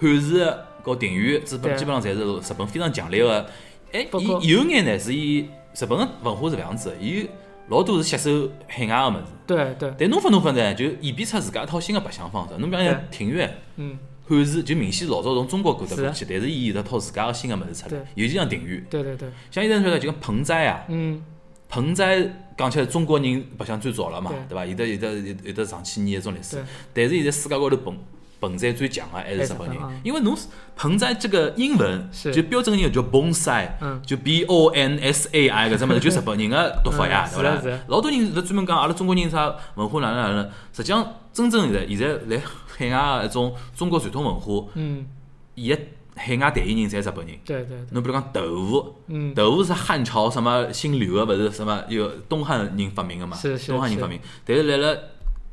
[0.00, 3.46] 汉字和定语，基本基本上侪是日本非常强烈的。
[3.92, 4.06] 哎，
[4.42, 5.42] 伊有眼呢是以
[5.76, 7.28] 日本的文化是搿样子，伊
[7.68, 9.26] 老多是吸收海外个物事。
[9.46, 12.54] 对对，但弄分弄分呢，就演变出自家一套新的白相方式。
[12.58, 13.54] 侬比方讲对庭院。
[13.76, 13.98] 嗯，
[14.28, 21.22] 汉字就明显老早从中国过得是过去，但是伊有一套自家个新个物事出来，尤其像庭院，对对对，像现在晓得就讲盆栽啊，嗯，
[21.70, 24.66] 盆栽讲起来中国人白相最早了嘛，对对伐？
[24.66, 26.62] 有的有的有有的上千年一种历史，
[26.92, 27.94] 但是现在世界高头盆
[28.40, 30.36] 盆栽最强个还是日本人因为侬
[30.76, 34.00] 盆栽这个英文就标准英文叫 bonsai，嗯。
[34.06, 37.84] 就 B O N S A I 搿只物事，就日本人个读法呀，嗯 对勿啦是的是的？
[37.88, 45.06] 老多人是专门讲阿拉中国人啥文化哪能哪能，实际上真正现在现在来海外个一种中国传统文化，嗯，
[45.54, 45.78] 伊个
[46.14, 47.36] 海外代言人侪日本人。
[47.44, 53.36] 对对对，侬比如讲豆腐，嗯，豆腐是汉朝什么姓刘个，勿是什么有东汉人发明个嘛？
[53.36, 54.20] 是是是东汉人发明。
[54.44, 54.96] 但是来了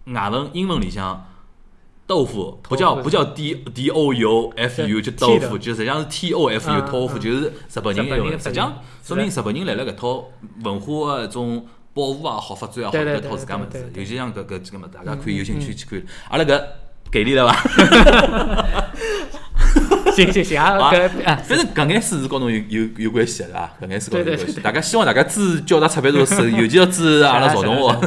[0.05, 1.25] 外文英文里向，
[2.07, 7.51] 豆腐不叫不叫 D D O U F U 就豆腐，就实际上是 T O F U 嗯豆腐，嗯就是日
[7.83, 8.37] 本人用的。
[8.37, 10.25] 实际上说明日本人来了搿套
[10.63, 16.03] 文化个一种保护也好，发展也好，搿套自家物事尤其像搿搿几个物事，大家可以嗯有兴趣嗯去看。
[16.29, 16.63] 阿拉搿
[17.11, 17.55] 给力了伐？
[20.15, 20.89] 行行行啊，
[21.43, 23.71] 反正搿眼书是跟侬有有有关系的，对伐？
[23.81, 24.61] 搿眼书跟侬有关系。
[24.61, 27.99] 大家希望大家支持交大出版社尤其要支持阿拉赵同学。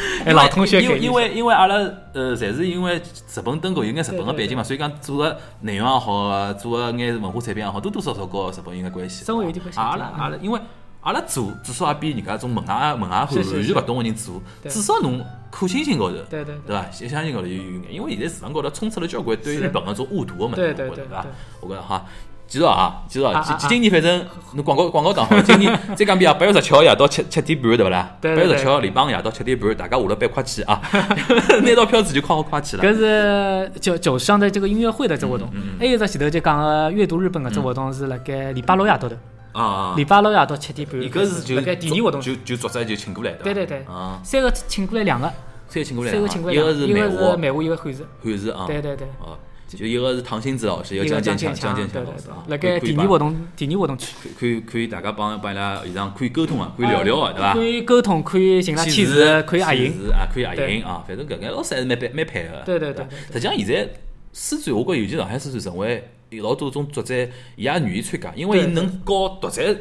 [0.24, 1.74] 哎，老同学因为给因为因为阿拉
[2.12, 9.24] 呃，侪是因为日本登过有眼日本个背景嘛，所以讲做个内容也好啊，做个眼文化产品也好，多多少少跟日本人个关系。
[9.24, 10.60] 稍微有点关系啊阿拉阿拉因为。
[11.00, 16.90] 阿拉做至少也比人家种门外门外汉完全勿懂个人做，至少侬可信性高头，对对对伐？
[16.90, 21.30] 相相信高头有有眼，因为现在市场高头充斥了交关对是日本个种误读个物事，对我觉着伐对对对？
[21.60, 22.04] 我觉着哈。
[22.48, 23.44] 继续啊，继续啊！
[23.58, 28.16] 今今年反正侬广告广告打好，今年再讲遍啊，八月十七号夜到七七点半，对勿啦？
[28.22, 30.80] 八月十七号礼拜五夜到七点半，大家下了班快去啊！
[31.62, 32.82] 拿到票子就快好快去了。
[32.82, 35.46] 搿是九九上的这个音乐会的这活动
[35.78, 39.14] 还有一只前头就讲个阅读日本个这活动是辣盖礼拜六夜到头，
[39.52, 43.38] 啊啊，礼拜六夜到七点半，伊搿是就辣盖第二活动，就就作者就请过来的。
[43.44, 43.84] 对对对。
[43.84, 45.30] 啊，三个请过来两个，
[45.68, 49.06] 三个请过来，三个请过来一个两个，一个是是漫画漫画，一个汉字，汉字啊，对对对。
[49.20, 49.36] 哦，
[49.76, 52.42] 就一个是唐新子老师，一个江建强，江建强，老师啊。。
[52.48, 57.54] 对对对辣盖可以帮第二活动，第二活动去，可以可以大家帮帮伊拉现场可以沟通啊，可以聊聊啊，对伐？
[57.54, 59.92] 可以沟通，可以寻伊拉签字，可以合影。
[59.92, 62.62] 是啊，可以合影啊，反正搿眼老师还是蛮蛮蛮配合的。
[62.64, 63.88] 对对对实际上现在
[64.32, 67.14] 书展，我觉尤其上海书展成为有老多种作者，
[67.56, 69.76] 伊也愿意参加，因为伊能和读者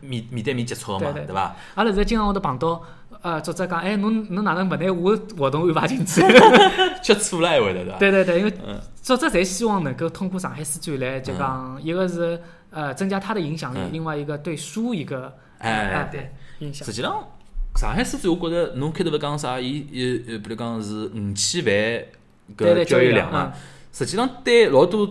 [0.00, 1.56] 面面对面接触嘛，对对对伐？
[1.74, 2.82] 阿拉现在经常会得碰到，
[3.24, 6.20] 呃，作者讲，哎，侬侬哪能勿拿我活动安排进去？
[7.02, 7.98] 吃醋了，还会得对伐？
[7.98, 16.92] 对对对，因为嗯作者侪希望能够通过上海书展来，就讲一个是呃增加他的影响力嗯，另外一个对书一个哎哎对影响实。
[16.92, 17.26] 际上，
[17.76, 19.86] 上海书展，我觉着侬开头勿讲啥，伊
[20.26, 23.50] 呃呃，比如讲是五千万对搿对交易量嘛
[23.90, 25.08] 实际上对老多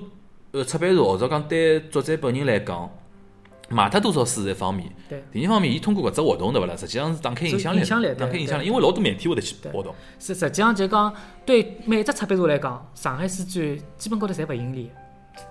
[0.51, 2.87] 呃出版社或者讲对作者本人来讲，
[3.69, 6.75] 卖脱多少书是一方面，对，第二方面，伊通过搿只活动对勿啦？
[6.75, 7.79] 实际上是打开影响力
[8.17, 9.95] 打开影响力，因为老多媒体会得去对报道。
[10.19, 11.13] 是实际上就讲
[11.45, 14.91] 对每只出版社来讲，上海书展基本高头侪勿盈利。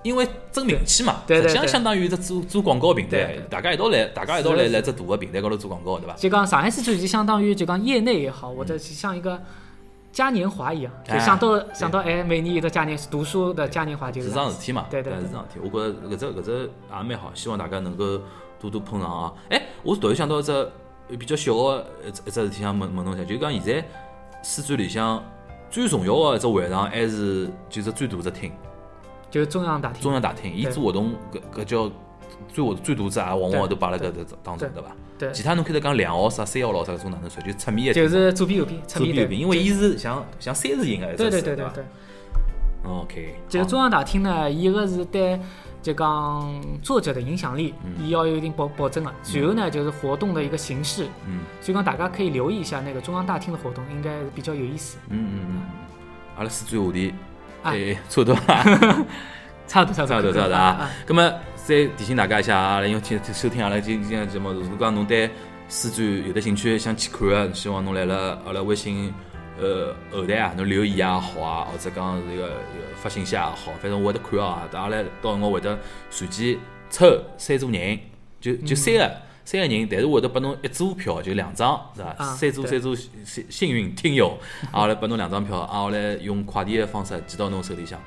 [0.04, 6.14] 因为争名气嘛，实际上相当于只做做广告平台大家一道来，大家一道来来只大个平台高头做广告，对伐？
[6.14, 9.42] 就讲上海书展就相当于就讲业内也好，或者是像一个
[10.12, 15.60] 嘉年华一样，就哎想到想到哎，每年有个嘉年读书的嘉年华就是是桩事体嘛，对对对是桩事体。
[15.64, 18.20] 我觉着搿只搿只也蛮好，希望大家能够
[18.60, 19.32] 多多捧场啊！
[19.48, 20.70] 哎，我突然想到一只
[21.18, 23.84] 比较小个一只一只事体，想问问侬一下，就是讲现在
[24.42, 25.22] 书展里向
[25.70, 28.52] 最重要个一只会场还是就是最大只厅，
[29.30, 30.02] 就是中央大厅。
[30.02, 31.90] 中央大厅，伊对做活动搿搿叫
[32.52, 34.90] 最活最大只也往往都摆辣搿只当中，对对伐？
[35.18, 35.32] 对。
[35.32, 37.46] 其他侬开头讲两号啥、三号咯啥搿种哪能算？
[37.46, 41.84] 就侧面一就是左边右边侧面的左边右边，因为伊是像像三字形个对对对对对
[42.84, 43.44] ，OK，好。
[43.48, 45.40] 这个中央大厅呢，一个是对
[45.80, 49.12] 就讲作者的影响力，伊要有一定保保证的。
[49.22, 54.98] 随后呢，就是活动的一个形式，嗯所以讲大家可以留意一下那个中央大厅的活动，应该是比较有意思。
[55.08, 55.62] 嗯嗯嗯，
[56.36, 57.14] 阿拉书展话题，
[57.62, 57.72] 啊。
[57.72, 59.06] 哎，差不多了。
[59.64, 60.90] 差不多差差不多，差不多啊。
[61.08, 61.32] 么
[61.64, 65.30] 再提醒大家一下啊，因为听收听阿拉今今天节目，如果讲侬对
[65.68, 69.14] 书展有的兴趣，想去看个，希望侬来了阿拉微信
[69.60, 74.68] 呃后台啊，侬留言也好啊，或者讲是一个一个发信息也好，反正我会得看啊。
[74.72, 75.78] 阿拉到辰光会得
[76.10, 76.58] 随机
[76.90, 77.06] 抽
[77.38, 77.98] 三组人，
[78.40, 79.12] 就就三个。
[79.44, 82.14] 三个人，但是我会得拨侬一组票，就两张，是伐？
[82.16, 84.38] 啊三组三组幸幸运听友，
[84.70, 88.00] 啊，我来拨侬两张票，啊，我来用快递的方式寄到侬手里向。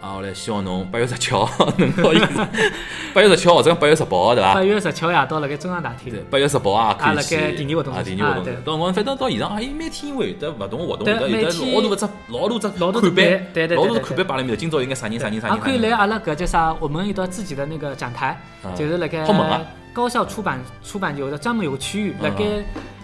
[0.00, 2.04] 啊，我来希望侬八月十七号 能到
[3.12, 4.62] 八月十七号或者八月十八号，对伐八？
[4.62, 8.44] 月十七号夜到辣盖中央大厅对，，八月十八啊，可啊辣以去盖第二活动啊，第二活动。
[8.64, 13.46] 到辰光反正到现场，啊，伊每天因为有得勿同活动，有得有得每天老多只老多只老多看板
[13.76, 14.56] 老多只对看板摆辣面头。
[14.56, 16.74] 今朝应该啥人啥人啥也人，啥人可以来阿拉搿叫啥？
[16.80, 18.28] 我们有到自己的那个展台，
[18.62, 19.60] 啊就是辣盖啊
[19.92, 22.44] 高校出版出版有的专门有个区域，嗯辣盖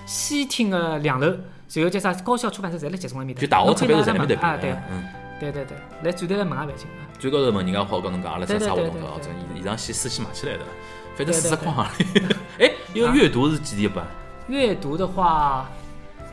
[0.07, 1.27] 西厅的两楼，
[1.75, 2.15] 然后叫啥？
[2.15, 3.41] 高校出版社侪辣集中埃面搭。
[3.41, 4.71] 就大学出版社在来阿拉门啊，对
[5.39, 7.05] 对对对，来转台来问也勿要紧啊。
[7.19, 10.61] 最高头问人家好跟侬讲阿拉对对啥啥活动多少钱，现现场先事先买起来的，
[11.17, 12.37] 反正四十块行钿。
[12.59, 14.05] 哎，一个啊阅读是几钿一本？
[14.49, 15.69] 阅读的话，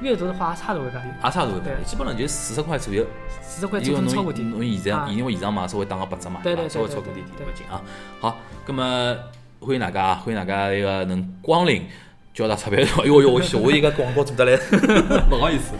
[0.01, 3.05] 阅读的话差多个价钿，也差不多对，基本上就四十块左右。
[3.41, 4.49] 四十块因为就能超过点。
[4.49, 7.81] 侬侬现在因为现场嘛稍微打个八折嘛，对对吧稍微超过点点对勿要紧啊。
[8.19, 9.15] 好，葛么
[9.59, 11.85] 欢迎大家，欢迎大家一个能光临。
[12.34, 14.57] 交大出版社，哎呦呦，我我一个广告做得来，
[15.29, 15.73] 不好意思，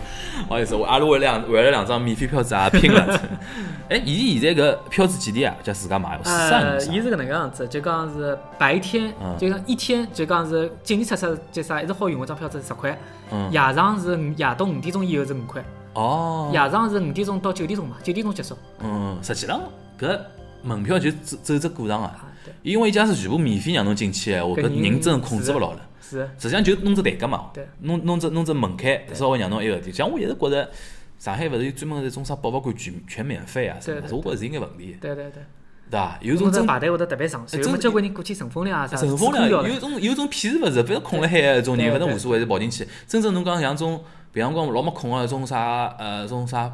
[0.48, 3.22] 不好意思，我阿拉为了两为了两张免费票子也拼了。
[3.90, 5.56] 哎，伊现在搿票子几钿啊？
[5.64, 12.96] 叫自家买，四伊是搿能个样子，就讲是白天嗯，就讲一天，就讲是进进出出就啥，一直好用搿张票子是十块，
[13.32, 18.56] 嗯，夜场是夜到五点钟以后是五块，哦，夜场是五点钟到九点钟嘛，九点钟结束。
[18.80, 19.60] 嗯，实际上
[20.00, 20.20] 搿
[20.62, 22.26] 门票就走走只过场啊，
[22.62, 25.80] 因为伊假使全部免费让侬进去闲话，搿人真控制勿牢了。
[26.10, 29.94] 是实际上就弄只台阶嘛对，弄弄只弄只门槛，稍微让侬埃个点。
[29.94, 30.70] 像我一直觉着
[31.18, 35.42] 上海勿是有专门搿种啥博物馆全全免费啊什么的，对对我觉着是应该问题，对对对。
[35.90, 36.18] 对伐？
[36.22, 42.88] 有有种真排队会得特别长，随后真么交关人过去乘风凉啊啥，乘风凉，有种有种屁事勿是，反正空了海个种人，反正无所谓就跑进去。
[43.08, 46.72] 真正侬讲像种平常光老没空个种啥呃种啥。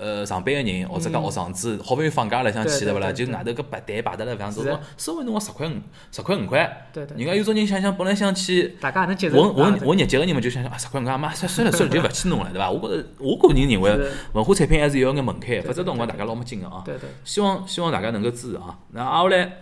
[0.00, 3.12] 呃，上班个人或者讲学生子，好不容易放假了想去对对勿啦？
[3.12, 5.72] 就外头搿排队排得来，像是说稍微弄个十块五
[6.10, 9.36] 十块五块，对对人家有种人想想本来想去大家也能接受。
[9.36, 12.70] 混混啊混日脚个人嘛，就想想啊，十块五块妈算算了算了，就勿去弄了，对伐？
[12.70, 16.82] 我觉着我个人认为，文化产品还是要有眼门槛否则到辰光大家老没劲个啊。
[16.82, 18.78] 对对，希望希望大家能够支持啊。
[18.92, 19.52] 那挨下来，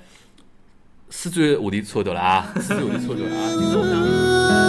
[1.10, 3.48] 书展话题差勿多了啊，书展话题差勿多了啊。
[3.58, 4.67] 今朝我想。